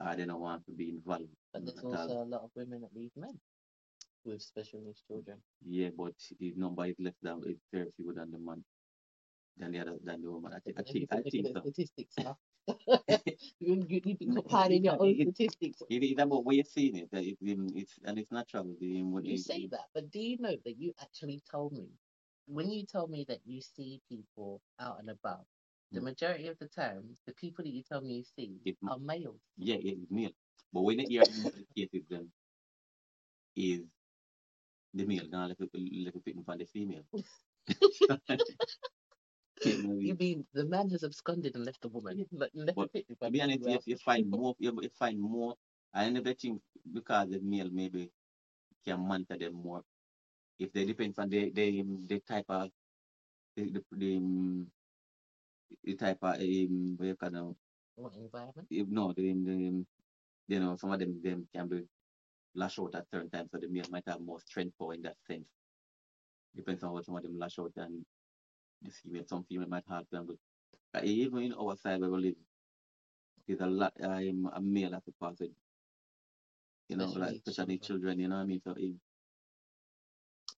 I 0.00 0.14
they 0.16 0.26
don't 0.26 0.40
want 0.40 0.64
to 0.66 0.72
be 0.72 0.90
involved 0.90 1.30
But 1.52 1.64
there's 1.64 1.78
at 1.78 1.84
all. 1.84 1.92
also 1.94 2.22
a 2.22 2.30
lot 2.34 2.42
of 2.42 2.50
women 2.54 2.80
that 2.82 2.94
leave 2.94 3.16
men 3.16 3.40
with 4.24 4.42
special 4.42 4.80
needs 4.80 5.02
children. 5.06 5.42
Yeah, 5.62 5.90
but 5.96 6.14
the 6.38 6.52
number 6.54 6.84
is 6.86 6.96
less 6.98 7.18
than 7.22 7.42
it's 7.46 7.66
very 7.72 7.90
fewer 7.96 8.14
than 8.14 8.30
the 8.30 8.38
man 8.38 8.64
than 9.56 9.72
the 9.72 9.78
other 9.80 9.98
than 10.02 10.22
the 10.22 10.30
woman. 10.30 10.52
I 10.52 10.60
think 10.60 10.78
I 10.78 10.82
think 10.82 11.12
I 11.12 11.22
think 11.22 11.46
so. 11.46 11.52
the 11.52 11.60
statistics 11.72 12.16
now. 12.18 12.36
You, 13.60 13.86
you, 13.88 14.00
you've 14.04 14.18
been 14.18 14.34
No, 14.34 14.42
your 14.84 14.96
own 15.00 15.16
it, 15.20 15.30
statistics. 15.30 15.82
it, 15.88 16.02
it's 16.04 16.20
about 16.22 16.44
where 16.44 16.56
you're 16.56 16.64
seeing 16.64 16.96
it. 16.96 17.10
That 17.12 17.24
it, 17.24 17.38
it's 17.40 17.98
and 18.04 18.18
it's 18.18 18.32
natural. 18.32 18.76
The, 18.80 19.00
um, 19.00 19.22
You 19.22 19.36
say 19.36 19.66
it, 19.66 19.70
that, 19.70 19.90
but 19.94 20.10
do 20.10 20.20
you 20.20 20.38
know 20.38 20.56
that 20.64 20.78
you 20.78 20.94
actually 21.00 21.40
told 21.50 21.72
me 21.72 21.98
when 22.46 22.70
you 22.70 22.84
told 22.86 23.10
me 23.10 23.24
that 23.24 23.46
you 23.46 23.60
see 23.60 24.00
people 24.08 24.62
out 24.78 24.98
and 25.00 25.10
about, 25.10 25.46
the 25.94 26.00
Mm. 26.00 26.02
majority 26.02 26.48
of 26.48 26.58
the 26.58 26.68
time, 26.68 27.16
the 27.26 27.32
people 27.34 27.64
that 27.64 27.70
you 27.70 27.82
tell 27.82 28.00
me 28.00 28.16
you 28.16 28.24
see 28.24 28.60
it 28.64 28.76
are 28.86 28.98
males. 28.98 29.40
yeah, 29.58 29.76
it's 29.80 30.10
male. 30.10 30.30
But 30.72 30.82
when 30.82 30.98
you 31.00 31.06
hear 31.08 31.26
most 31.30 31.56
the 31.56 31.64
cases 31.76 32.06
then 32.08 32.30
is 33.56 33.82
the 34.94 35.04
male 35.04 35.26
gonna 35.28 35.48
let 35.48 35.60
it 35.60 35.70
let 36.04 36.14
it 36.16 36.26
in 36.26 36.44
for 36.44 36.56
the 36.56 36.64
female. 36.66 37.04
You 39.64 39.82
know, 39.82 39.98
You 40.00 40.14
mean 40.14 40.46
the 40.52 40.64
man 40.66 40.90
has 40.90 41.04
absconded 41.04 41.54
and 41.56 41.64
left 41.64 41.82
the 41.82 41.88
woman? 41.88 42.26
But 42.74 42.92
to 43.22 43.30
be 43.30 43.40
honest, 43.42 43.66
if 43.66 43.86
you 43.86 43.96
find 43.96 44.30
more, 44.30 44.54
you, 44.58 44.72
you 44.82 44.90
find 44.98 45.18
more. 45.20 45.54
I 45.92 46.08
never 46.10 46.32
think 46.34 46.62
because 46.92 47.28
the 47.30 47.40
male 47.40 47.70
maybe 47.70 48.10
can 48.84 49.00
monitor 49.06 49.36
them 49.38 49.54
more. 49.54 49.82
If 50.58 50.72
they 50.72 50.84
depend 50.84 51.14
on 51.18 51.28
the 51.30 51.50
the 51.50 51.80
um, 51.80 52.06
the 52.06 52.20
type 52.20 52.46
of 52.48 52.70
the 53.56 53.70
the, 53.70 53.84
the, 53.92 54.16
um, 54.16 54.70
the 55.84 55.94
type 55.96 56.18
of 56.22 56.34
um, 56.36 56.96
what 56.96 57.06
you 57.06 57.16
call 57.16 57.30
now, 57.30 57.56
What 57.96 58.14
environment? 58.16 58.68
if 58.70 58.86
no 58.88 59.12
the, 59.12 59.32
the 59.34 59.84
you 60.48 60.60
know 60.60 60.76
some 60.76 60.92
of 60.92 60.98
them 61.00 61.20
them 61.22 61.48
can 61.54 61.68
be 61.68 61.86
lash 62.54 62.78
out 62.78 62.94
at 62.94 63.08
certain 63.10 63.30
times, 63.30 63.50
so 63.52 63.58
the 63.58 63.68
male 63.68 63.86
might 63.90 64.06
have 64.08 64.20
more 64.20 64.40
strength 64.40 64.76
power 64.78 64.94
in 64.94 65.02
that 65.02 65.16
sense. 65.26 65.46
Depends 66.54 66.82
on 66.84 66.92
what 66.92 67.04
some 67.06 67.16
of 67.16 67.22
them 67.22 67.38
lash 67.38 67.58
out 67.58 67.72
and 67.76 68.04
the 68.82 68.90
female, 68.90 69.24
some 69.26 69.44
female 69.44 69.68
might 69.68 69.86
have 69.88 70.06
them. 70.10 70.26
But 70.26 70.38
uh, 70.94 71.04
even 71.04 71.42
in 71.44 71.52
our 71.54 71.76
side 71.76 72.00
where 72.00 72.10
we 72.10 72.20
live, 72.22 72.36
there's 73.46 73.60
a 73.60 73.66
lot 73.66 73.92
I'm 74.02 74.46
a 74.46 74.60
male 74.60 74.92
has 74.92 75.04
to 75.04 75.12
pass 75.12 75.40
you 76.88 76.96
know, 76.96 77.06
Special 77.06 77.20
like 77.22 77.36
especially 77.36 77.78
children. 77.78 77.78
children, 77.78 78.20
you 78.20 78.28
know 78.28 78.36
what 78.36 78.42
I 78.42 78.46
mean? 78.46 78.60
So 78.60 78.74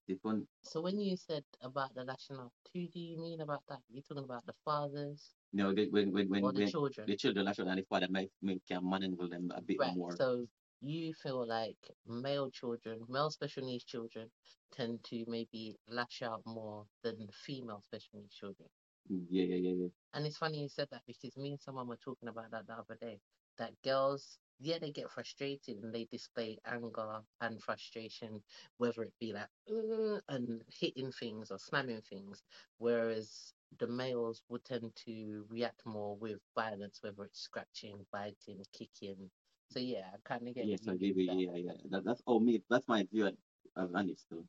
it's 0.06 0.24
one 0.24 0.46
So 0.62 0.80
when 0.80 1.00
you 1.00 1.16
said 1.16 1.44
about 1.60 1.94
the 1.94 2.04
lashing 2.04 2.36
out, 2.36 2.52
who 2.72 2.86
do 2.88 3.00
you 3.00 3.18
mean 3.18 3.40
about 3.40 3.64
that? 3.68 3.82
You're 3.88 4.02
talking 4.02 4.24
about 4.24 4.46
the 4.46 4.54
fathers 4.64 5.34
No, 5.52 5.74
they, 5.74 5.88
when 5.88 6.12
when 6.12 6.28
when, 6.28 6.42
or 6.44 6.52
the 6.52 6.60
when 6.60 6.70
children? 6.70 7.06
the 7.06 7.16
children 7.16 7.46
lash 7.46 7.58
out 7.58 7.66
and 7.68 7.78
the 7.78 7.84
father 7.84 8.08
might, 8.08 8.30
might 8.42 8.62
can 8.66 8.88
manhandle 8.88 9.28
them 9.28 9.50
a 9.54 9.60
bit 9.62 9.78
Right. 9.80 9.94
more. 9.96 10.12
So 10.16 10.46
you 10.80 11.14
feel 11.14 11.46
like 11.46 11.78
male 12.06 12.50
children, 12.50 13.06
male 13.08 13.30
special 13.30 13.64
needs 13.64 13.84
children, 13.84 14.32
tend 14.72 15.04
to 15.04 15.24
maybe 15.26 15.78
lash 15.86 16.22
out 16.22 16.44
more 16.46 16.88
than 17.02 17.28
female 17.32 17.82
special 17.82 18.20
needs 18.20 18.34
children. 18.34 18.70
Yeah, 19.08 19.44
yeah, 19.44 19.56
yeah, 19.56 19.72
yeah. 19.72 19.88
And 20.12 20.24
it's 20.24 20.38
funny 20.38 20.62
you 20.62 20.68
said 20.68 20.90
that 20.90 21.04
because 21.04 21.36
me 21.36 21.50
and 21.50 21.60
someone 21.60 21.88
were 21.88 21.96
talking 21.96 22.28
about 22.28 22.52
that 22.52 22.66
the 22.68 22.74
other 22.74 22.94
day. 22.96 23.20
That 23.58 23.80
girls, 23.82 24.38
yeah, 24.60 24.78
they 24.78 24.92
get 24.92 25.10
frustrated 25.10 25.78
and 25.78 25.92
they 25.92 26.04
display 26.04 26.58
anger 26.64 27.24
and 27.40 27.60
frustration, 27.60 28.44
whether 28.76 29.02
it 29.02 29.18
be 29.18 29.32
like 29.32 29.50
"Ugh," 29.68 30.22
and 30.28 30.64
hitting 30.68 31.10
things 31.10 31.50
or 31.50 31.58
slamming 31.58 32.02
things, 32.02 32.44
whereas 32.78 33.52
the 33.72 33.88
males 33.88 34.44
would 34.48 34.64
tend 34.64 34.94
to 35.06 35.44
react 35.48 35.84
more 35.84 36.16
with 36.16 36.40
violence, 36.54 37.02
whether 37.02 37.24
it's 37.24 37.40
scratching, 37.40 38.06
biting, 38.12 38.64
kicking. 38.72 39.32
So 39.70 39.78
yeah, 39.80 40.10
I 40.14 40.18
kind 40.24 40.48
of 40.48 40.54
get 40.54 40.66
Yes, 40.66 40.88
I 40.88 40.96
give 40.96 41.16
you, 41.16 41.26
that. 41.26 41.36
yeah, 41.36 41.56
yeah. 41.56 41.72
That, 41.90 42.04
that's 42.04 42.22
all 42.26 42.40
me. 42.40 42.62
That's 42.68 42.88
my 42.88 43.04
view 43.04 43.26
of 43.28 43.36
of 43.76 43.94
Anis 43.94 44.24
too. 44.24 44.46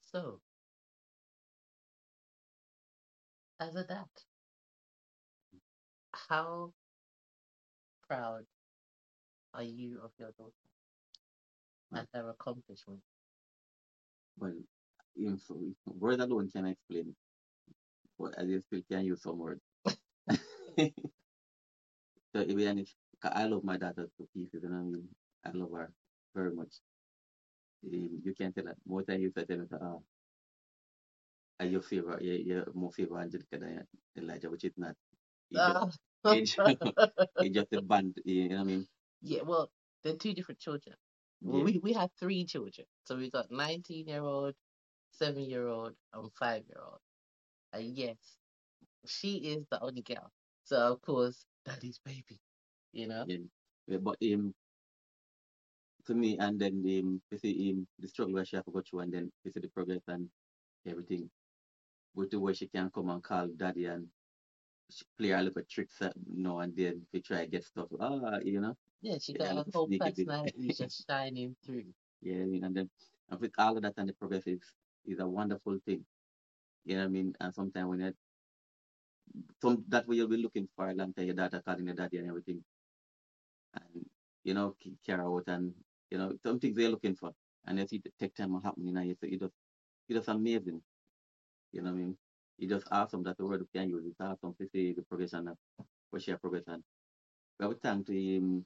So, 0.00 0.40
as 3.60 3.74
a 3.76 3.84
dad, 3.84 4.08
how 6.14 6.74
proud 8.02 8.46
are 9.54 9.62
you 9.62 10.00
of 10.02 10.12
your 10.18 10.32
daughter 10.32 10.52
and 11.92 12.06
her 12.14 12.28
accomplishment? 12.30 13.02
Well, 14.38 14.54
in 15.16 15.38
so 15.38 15.74
word 15.86 16.20
alone 16.20 16.50
can 16.50 16.66
I 16.66 16.70
explain, 16.70 17.16
but 18.18 18.38
I 18.38 18.58
still 18.60 18.82
can 18.90 19.04
use 19.06 19.22
some 19.22 19.38
words. 19.38 19.62
So 22.34 22.40
honest, 22.40 22.94
'cause 22.94 23.05
I 23.22 23.44
love 23.46 23.64
my 23.64 23.76
daughter 23.76 24.08
to 24.18 24.28
pieces, 24.34 24.62
and 24.64 24.74
I 24.74 24.78
mean, 24.80 25.08
I 25.44 25.50
love 25.52 25.70
her 25.72 25.92
very 26.34 26.52
much. 26.54 26.80
Um, 27.84 28.20
you 28.24 28.34
can 28.34 28.52
tell 28.52 28.64
that 28.64 28.76
more 28.86 29.02
time 29.02 29.20
you 29.20 29.30
say 29.32 29.44
to 29.44 29.56
me, 29.56 29.66
uh, 31.60 31.64
your 31.64 31.82
favorite, 31.82 32.22
you're, 32.22 32.36
you're 32.36 32.66
more 32.74 32.92
favorite 32.92 33.22
Angelica 33.22 33.58
than 33.58 33.86
Elijah, 34.16 34.50
which 34.50 34.64
is 34.64 34.72
not. 34.76 34.94
It 35.50 35.56
just, 35.64 35.80
Ah. 36.24 36.74
just, 37.52 37.72
a 37.72 37.80
band, 37.80 38.14
you 38.24 38.48
know 38.48 38.56
what 38.56 38.60
I 38.60 38.64
mean? 38.64 38.88
yeah, 39.22 39.42
well, 39.42 39.70
they're 40.02 40.16
two 40.16 40.34
different 40.34 40.60
children. 40.60 40.96
Well, 41.42 41.58
Yeah. 41.58 41.64
we, 41.64 41.78
we 41.78 41.92
have 41.94 42.10
three 42.18 42.44
children. 42.44 42.86
So 43.04 43.16
we 43.16 43.30
got 43.30 43.50
19 43.50 44.06
year 44.08 44.22
old, 44.22 44.54
seven 45.12 45.44
year 45.44 45.66
old, 45.68 45.94
and 46.12 46.30
five 46.38 46.64
year 46.68 46.80
old. 46.84 47.00
And 47.72 47.96
yes, 47.96 48.16
she 49.06 49.36
is 49.38 49.66
the 49.70 49.80
only 49.82 50.02
girl. 50.02 50.30
So, 50.64 50.76
of 50.92 51.00
course, 51.02 51.44
daddy's 51.64 52.00
baby, 52.04 52.40
you 52.96 53.08
know? 53.08 53.26
Yeah. 53.26 53.38
Yeah, 53.86 53.98
but 53.98 54.16
um, 54.22 54.54
to 56.06 56.14
me, 56.14 56.38
and 56.38 56.58
then 56.60 56.74
um, 57.00 57.22
you 57.30 57.38
see 57.38 57.72
um, 57.72 57.86
the 57.98 58.08
struggle 58.08 58.34
where 58.34 58.44
she 58.44 58.56
have 58.56 58.64
to 58.64 58.70
go 58.72 58.82
through, 58.82 59.00
and 59.00 59.12
then 59.12 59.32
you 59.44 59.50
see 59.50 59.60
the 59.60 59.68
progress 59.68 60.02
and 60.08 60.30
everything. 60.86 61.30
With 62.14 62.30
the 62.30 62.40
way 62.40 62.54
she 62.54 62.68
can 62.68 62.90
come 62.90 63.10
and 63.10 63.22
call 63.22 63.48
daddy 63.48 63.86
and 63.86 64.10
she 64.90 65.04
play 65.18 65.32
a 65.32 65.42
little 65.42 65.62
tricks 65.70 66.02
uh, 66.02 66.12
now 66.26 66.60
and 66.60 66.76
then 66.76 67.06
to 67.12 67.20
try 67.20 67.44
to 67.44 67.50
get 67.50 67.64
stuff. 67.64 67.88
Ah, 68.00 68.38
you 68.44 68.60
know, 68.60 68.76
Yeah, 69.00 69.18
she 69.18 69.32
yeah, 69.32 69.46
got 69.46 69.48
her 69.48 69.54
little 69.54 69.72
whole 69.72 69.90
personality 69.98 70.72
just 70.72 71.06
shining 71.08 71.56
through. 71.64 71.94
Yeah, 72.22 72.42
I 72.42 72.46
mean, 72.46 72.64
and 72.64 72.76
then 72.76 72.90
and 73.30 73.40
with 73.40 73.52
all 73.58 73.76
of 73.76 73.82
that 73.82 73.94
and 73.98 74.08
the 74.08 74.14
progress 74.14 74.46
is, 74.46 74.74
is 75.06 75.18
a 75.20 75.26
wonderful 75.28 75.78
thing. 75.86 76.04
You 76.84 76.96
know 76.96 77.02
what 77.02 77.06
I 77.08 77.10
mean? 77.10 77.34
And 77.40 77.54
sometimes 77.54 77.88
when 77.88 78.00
you 78.00 78.14
some 79.60 79.84
that 79.88 80.06
way 80.06 80.16
you'll 80.16 80.28
be 80.28 80.36
looking 80.36 80.68
for 80.76 80.88
a 80.88 80.94
long 80.94 81.12
time, 81.12 81.26
your 81.26 81.34
daughter 81.34 81.62
calling 81.62 81.86
your 81.86 81.94
daddy 81.94 82.18
and 82.18 82.28
everything. 82.28 82.64
And 83.76 84.06
you 84.44 84.54
know, 84.54 84.76
care 85.04 85.22
out 85.22 85.44
and 85.48 85.72
you 86.10 86.18
know, 86.18 86.32
something 86.42 86.72
they're 86.74 86.88
looking 86.88 87.16
for. 87.16 87.32
And 87.66 87.80
if 87.80 87.92
you 87.92 88.00
take 88.18 88.34
time 88.34 88.52
to 88.54 88.60
happen, 88.64 88.86
you 88.86 88.92
know, 88.92 89.02
it's 89.02 89.22
it 89.22 89.40
just 89.40 89.54
it 90.08 90.14
just 90.14 90.28
amazing. 90.28 90.80
You 91.72 91.82
know 91.82 91.90
what 91.90 91.96
I 91.96 92.00
mean? 92.00 92.16
It's 92.58 92.70
just 92.72 92.86
awesome 92.90 93.22
that 93.24 93.36
the 93.36 93.44
word 93.44 93.60
we 93.60 93.78
can 93.80 93.90
use. 93.90 94.04
It's 94.06 94.20
awesome 94.20 94.54
to 94.60 94.68
see 94.72 94.92
the 94.94 95.02
progression 95.02 95.48
of 95.48 95.56
for 96.10 96.20
share 96.20 96.38
progression. 96.38 96.82
We 97.58 97.64
have 97.66 97.74
to 97.74 97.80
thank 97.80 98.06
the 98.06 98.38
um, 98.38 98.64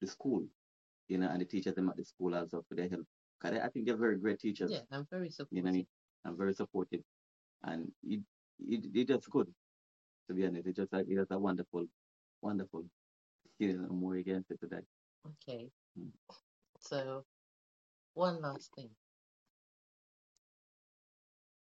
the 0.00 0.06
school, 0.06 0.44
you 1.08 1.18
know, 1.18 1.28
and 1.28 1.40
the 1.40 1.44
teachers 1.44 1.74
them 1.74 1.88
at 1.88 1.96
the 1.96 2.04
school 2.04 2.34
also 2.34 2.64
for 2.68 2.74
their 2.74 2.88
help. 2.88 3.06
Cause 3.40 3.52
I 3.62 3.68
think 3.68 3.86
they're 3.86 3.96
very 3.96 4.16
great 4.18 4.40
teachers. 4.40 4.70
Yeah, 4.72 4.80
I'm 4.90 5.06
very 5.10 5.30
supportive. 5.30 5.56
you 5.56 5.62
know 5.62 5.66
what 5.66 5.74
I 5.74 5.76
mean? 5.78 5.86
And 6.24 6.36
very 6.36 6.54
supportive. 6.54 7.00
And 7.62 7.92
it, 8.02 8.20
it, 8.66 8.84
it 8.94 9.08
just 9.08 9.30
good, 9.30 9.48
to 10.28 10.34
be 10.34 10.46
honest. 10.46 10.66
It's 10.66 10.76
just 10.78 10.92
like, 10.92 11.06
it's 11.08 11.18
just 11.18 11.30
a 11.32 11.38
wonderful, 11.38 11.86
wonderful, 12.42 12.84
you 13.58 13.78
know, 13.78 13.88
more 13.88 14.16
against 14.16 14.50
it 14.50 14.60
today. 14.60 14.82
Okay, 15.26 15.70
Mm. 15.98 16.10
so 16.78 17.24
one 18.14 18.40
last 18.40 18.72
thing. 18.74 18.90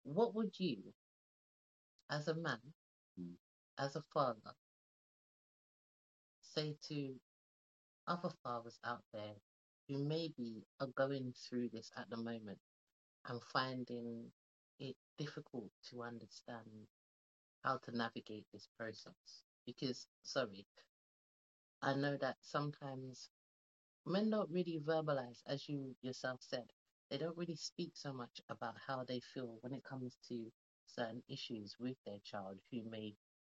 What 0.05 0.35
would 0.35 0.59
you, 0.59 0.95
as 2.11 2.29
a 2.29 2.35
man, 2.35 2.75
Mm. 3.19 3.37
as 3.79 3.97
a 3.97 4.03
father, 4.03 4.55
say 6.41 6.77
to 6.83 7.21
other 8.07 8.31
fathers 8.43 8.79
out 8.85 9.03
there 9.13 9.35
who 9.89 9.99
maybe 9.99 10.65
are 10.81 10.89
going 10.89 11.33
through 11.33 11.69
this 11.71 11.91
at 11.97 12.09
the 12.11 12.17
moment 12.17 12.59
and 13.27 13.43
finding 13.43 14.33
it 14.79 14.97
difficult 15.19 15.71
to 15.91 16.03
understand 16.03 16.89
how 17.63 17.79
to 17.79 17.93
navigate 17.97 18.47
this 18.53 18.69
process? 18.79 19.43
because 19.67 20.07
sorry, 20.23 20.67
I 21.83 21.95
know 21.95 22.17
that 22.19 22.37
sometimes 22.43 23.29
men 24.07 24.31
don't 24.31 24.51
really 24.51 24.81
verbalize, 24.81 25.43
as 25.47 25.69
you 25.69 25.95
yourself 26.01 26.41
said, 26.43 26.73
they 27.11 27.19
don't 27.19 27.37
really 27.37 27.57
speak 27.57 27.93
so 27.95 28.13
much 28.13 28.41
about 28.49 28.77
how 28.87 29.05
they 29.05 29.21
feel 29.21 29.59
when 29.63 29.73
it 29.75 29.85
comes 29.85 30.17
to 30.29 30.51
certain 30.87 31.23
issues 31.29 31.77
with 31.79 31.97
their 32.07 32.19
child 32.25 32.59
who 32.71 32.83
may 32.89 33.15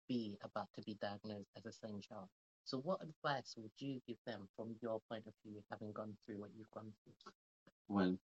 be 0.07 0.37
about 0.43 0.67
to 0.75 0.81
be 0.81 0.95
diagnosed 1.01 1.49
as 1.57 1.65
a 1.65 1.71
SEND 1.71 2.03
child. 2.03 2.27
So, 2.63 2.79
what 2.79 3.01
advice 3.01 3.53
would 3.57 3.71
you 3.77 4.01
give 4.07 4.17
them 4.25 4.47
from 4.55 4.75
your 4.81 4.99
point 5.09 5.27
of 5.27 5.33
view, 5.45 5.61
having 5.69 5.91
gone 5.93 6.17
through 6.25 6.39
what 6.39 6.49
you've 6.57 6.71
gone 6.71 6.91
through? 7.03 7.33
Well, 7.87 8.17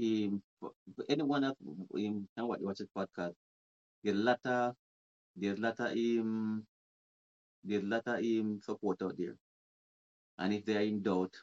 um, 0.00 0.42
anyone 1.08 1.42
that 1.42 1.56
um, 1.62 2.28
watch 2.36 2.60
watch 2.60 2.78
this 2.78 2.88
podcast, 2.96 3.34
lot 4.04 4.40
of 4.44 4.74
there's 5.36 5.58
a 5.80 6.18
um, 6.20 6.66
there's 7.64 7.82
a 7.82 7.86
lot 7.86 8.02
of 8.06 8.16
um, 8.18 8.60
support 8.64 9.02
out 9.02 9.16
there, 9.18 9.36
and 10.38 10.52
if 10.54 10.64
they 10.64 10.76
are 10.76 10.80
in 10.80 11.02
doubt, 11.02 11.34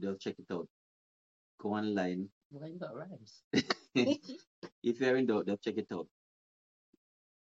just 0.00 0.20
check 0.20 0.34
it 0.38 0.52
out. 0.52 0.68
Go 1.60 1.74
online. 1.74 2.28
Well, 2.50 2.68
you 2.68 2.78
got 2.78 2.94
rhymes. 2.96 3.42
if 3.94 5.00
you're 5.00 5.16
in 5.16 5.26
doubt, 5.26 5.46
just 5.46 5.62
check 5.62 5.76
it 5.76 5.86
out. 5.92 6.06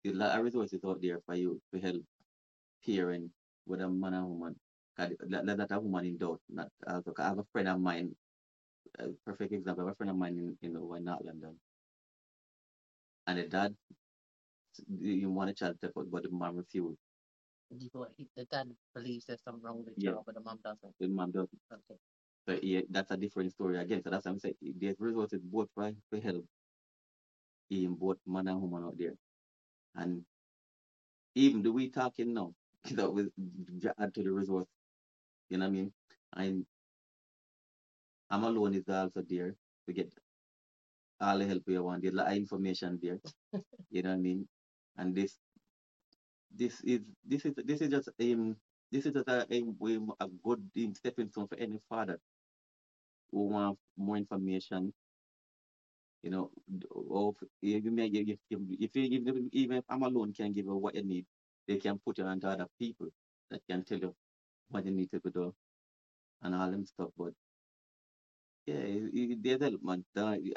There's 0.03 0.15
a 0.15 0.19
lot 0.19 0.38
of 0.38 0.45
resources 0.45 0.80
out 0.86 1.01
there 1.01 1.19
for 1.25 1.36
you 1.36 1.62
to 1.73 1.80
help 1.80 2.03
parent, 2.86 3.32
whether 3.65 3.89
man 3.89 4.13
or 4.13 4.25
woman. 4.25 4.56
That, 4.97 5.12
that 5.30 5.71
a 5.71 5.80
woman 5.80 6.06
in 6.06 6.17
doubt. 6.17 6.41
Not 6.49 6.69
I 6.88 7.01
have 7.19 7.39
a 7.39 7.45
friend 7.51 7.67
of 7.67 7.80
mine, 7.80 8.15
a 8.99 9.08
perfect 9.25 9.53
example. 9.53 9.84
I 9.84 9.88
have 9.88 9.93
a 9.93 9.95
friend 9.95 10.10
of 10.12 10.17
mine 10.17 10.38
in, 10.62 10.69
in 10.69 10.77
over 10.77 10.97
in 10.97 11.03
North 11.06 11.21
London, 11.23 11.56
and 13.27 13.39
the 13.39 13.43
dad, 13.43 13.75
you 14.99 15.30
want 15.30 15.49
a 15.51 15.53
child 15.53 15.77
to 15.82 15.88
take 15.88 15.97
out, 15.97 16.10
but 16.12 16.23
the 16.23 16.30
mom 16.30 16.58
refused. 16.58 16.97
You 17.69 17.89
got 17.93 18.12
the 18.36 18.45
dad 18.45 18.69
believes 18.93 19.25
there's 19.25 19.43
something 19.43 19.62
wrong 19.63 19.84
with 19.84 19.95
the 19.95 20.01
Yeah. 20.01 20.12
child, 20.12 20.23
but 20.25 20.36
the 20.36 20.41
mum 20.41 20.60
doesn't. 20.63 20.95
The 20.99 21.08
mom 21.08 21.32
doesn't. 21.32 21.62
Okay. 21.73 21.99
So 22.47 22.60
yeah, 22.63 22.82
that's 22.89 23.12
a 23.12 23.17
different 23.17 23.51
story 23.51 23.77
again. 23.77 24.01
So 24.03 24.10
that's 24.10 24.25
what 24.25 24.32
I'm 24.32 24.39
saying. 24.39 24.56
There's 24.62 24.95
resources 24.99 25.41
both 25.43 25.69
for, 25.75 25.91
for 26.10 26.19
help 26.19 26.45
in 27.69 27.95
both 27.95 28.17
man 28.25 28.47
and 28.47 28.62
woman 28.62 28.86
out 28.86 28.97
there. 28.97 29.15
And 29.95 30.25
even 31.36 31.62
the 31.62 31.71
we 31.71 31.89
talking 31.89 32.34
now, 32.34 32.53
that 32.91 33.12
was 33.13 33.27
j- 33.80 33.91
add 33.99 34.13
to 34.15 34.23
the 34.23 34.32
resource. 34.32 34.67
You 35.49 35.58
know 35.58 35.65
what 35.65 35.69
I 35.71 35.73
mean? 35.73 35.93
And 36.36 36.65
I'm 38.30 38.43
alone 38.43 38.73
is 38.75 38.88
also 38.89 39.23
there 39.27 39.56
to 39.88 39.93
get 39.93 40.13
all 41.21 41.38
the 41.39 41.45
help 41.47 41.63
you 41.67 41.84
want. 41.84 42.01
There's 42.01 42.13
a 42.13 42.17
lot 42.17 42.32
of 42.32 42.38
information 42.38 42.99
there. 43.01 43.19
you 43.91 44.03
know 44.03 44.10
what 44.12 44.15
I 44.15 44.19
mean? 44.19 44.47
And 44.97 45.15
this 45.15 45.38
this 46.51 46.81
is 46.83 47.01
this 47.25 47.45
is 47.45 47.53
this 47.65 47.81
is 47.81 47.89
just 47.89 48.10
um 48.21 48.55
this 48.91 49.05
is 49.05 49.13
just 49.13 49.27
a, 49.29 49.45
a, 49.51 49.60
a 50.21 50.27
good 50.43 50.62
stepping 50.95 51.29
stone 51.29 51.47
for 51.47 51.57
any 51.57 51.79
father 51.89 52.19
who 53.31 53.47
want 53.49 53.77
more 53.97 54.17
information, 54.17 54.93
you 56.23 56.31
know, 56.31 56.51
of 57.12 57.36
if 57.62 57.86
you 57.86 57.91
may 57.91 58.10
give 58.10 58.27
if 58.29 58.39
you 58.95 59.03
you 59.03 59.49
even 59.53 59.77
if 59.77 59.86
I'm 59.89 60.03
alone 60.03 60.33
can 60.33 60.53
give 60.53 60.65
you 60.65 60.75
what 60.75 60.95
you 60.95 61.03
need, 61.03 61.25
they 61.67 61.77
can 61.77 61.99
put 61.99 62.17
you 62.19 62.25
onto 62.25 62.47
other 62.47 62.67
people 62.79 63.07
that 63.51 63.62
can 63.69 63.83
tell 63.83 63.99
you 63.99 64.15
what 64.69 64.86
you 64.86 64.91
need 64.91 65.10
to 65.12 65.19
do 65.31 65.53
and 66.43 66.55
all 66.55 66.71
them 66.71 66.86
stuff. 66.86 67.10
But 67.17 67.33
yeah, 68.67 68.83
there's 69.41 69.62
help, 69.62 69.81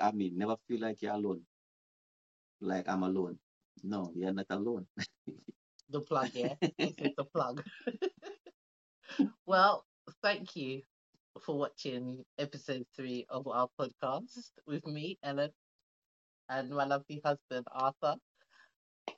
I 0.00 0.12
mean, 0.12 0.38
never 0.38 0.56
feel 0.68 0.80
like 0.80 1.02
you're 1.02 1.14
alone. 1.14 1.42
Like 2.60 2.88
I'm 2.88 3.02
alone. 3.04 3.38
No, 3.84 4.12
you're 4.14 4.32
not 4.32 4.46
alone. 4.50 4.86
The 5.90 6.00
plug, 6.00 6.30
yeah. 6.34 6.54
this 6.78 6.94
is 6.98 7.12
the 7.16 7.24
plug. 7.24 7.62
well, 9.46 9.84
thank 10.22 10.56
you 10.56 10.82
for 11.44 11.58
watching 11.58 12.24
episode 12.38 12.84
three 12.96 13.26
of 13.28 13.46
our 13.48 13.68
podcast 13.78 14.50
with 14.66 14.86
me, 14.86 15.18
Ellen, 15.22 15.50
and 16.48 16.70
my 16.70 16.84
lovely 16.84 17.20
husband, 17.24 17.66
Arthur. 17.72 18.16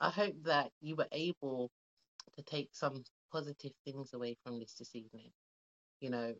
I 0.01 0.11
hope 0.11 0.35
that 0.45 0.71
you 0.81 0.97
were 0.97 1.09
able 1.13 1.71
to 2.37 2.43
take 2.43 2.71
some 2.73 3.05
positive 3.33 3.73
things 3.85 4.15
away 4.15 4.37
from 4.45 4.59
this 4.59 4.75
this 4.75 4.95
evening. 4.95 5.31
You 6.01 6.11
know, 6.11 6.35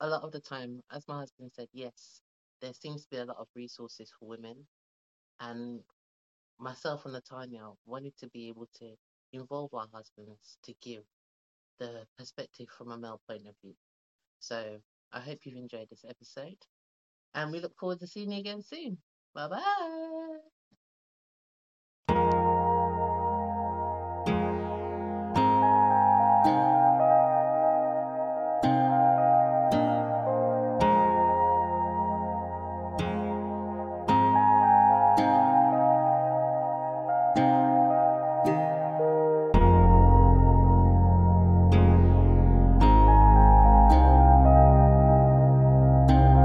a 0.00 0.08
lot 0.08 0.22
of 0.22 0.32
the 0.32 0.40
time, 0.40 0.82
as 0.92 1.08
my 1.08 1.18
husband 1.20 1.52
said, 1.54 1.68
yes, 1.72 2.20
there 2.60 2.74
seems 2.74 3.02
to 3.02 3.08
be 3.10 3.16
a 3.16 3.24
lot 3.24 3.38
of 3.38 3.48
resources 3.56 4.12
for 4.18 4.28
women, 4.28 4.66
and 5.40 5.80
myself 6.58 7.06
and 7.06 7.14
Natanya 7.14 7.74
wanted 7.86 8.16
to 8.18 8.28
be 8.28 8.48
able 8.48 8.68
to 8.78 8.94
involve 9.32 9.72
our 9.74 9.86
husbands 9.92 10.58
to 10.64 10.74
give 10.82 11.02
the 11.78 12.06
perspective 12.18 12.68
from 12.76 12.90
a 12.90 12.98
male 12.98 13.20
point 13.28 13.46
of 13.46 13.54
view. 13.62 13.74
So 14.40 14.78
I 15.12 15.20
hope 15.20 15.40
you've 15.44 15.56
enjoyed 15.56 15.88
this 15.90 16.04
episode, 16.08 16.58
and 17.34 17.52
we 17.52 17.60
look 17.60 17.76
forward 17.78 18.00
to 18.00 18.06
seeing 18.06 18.32
you 18.32 18.40
again 18.40 18.62
soon. 18.62 18.98
Bye 19.34 19.48
bye. 19.48 20.59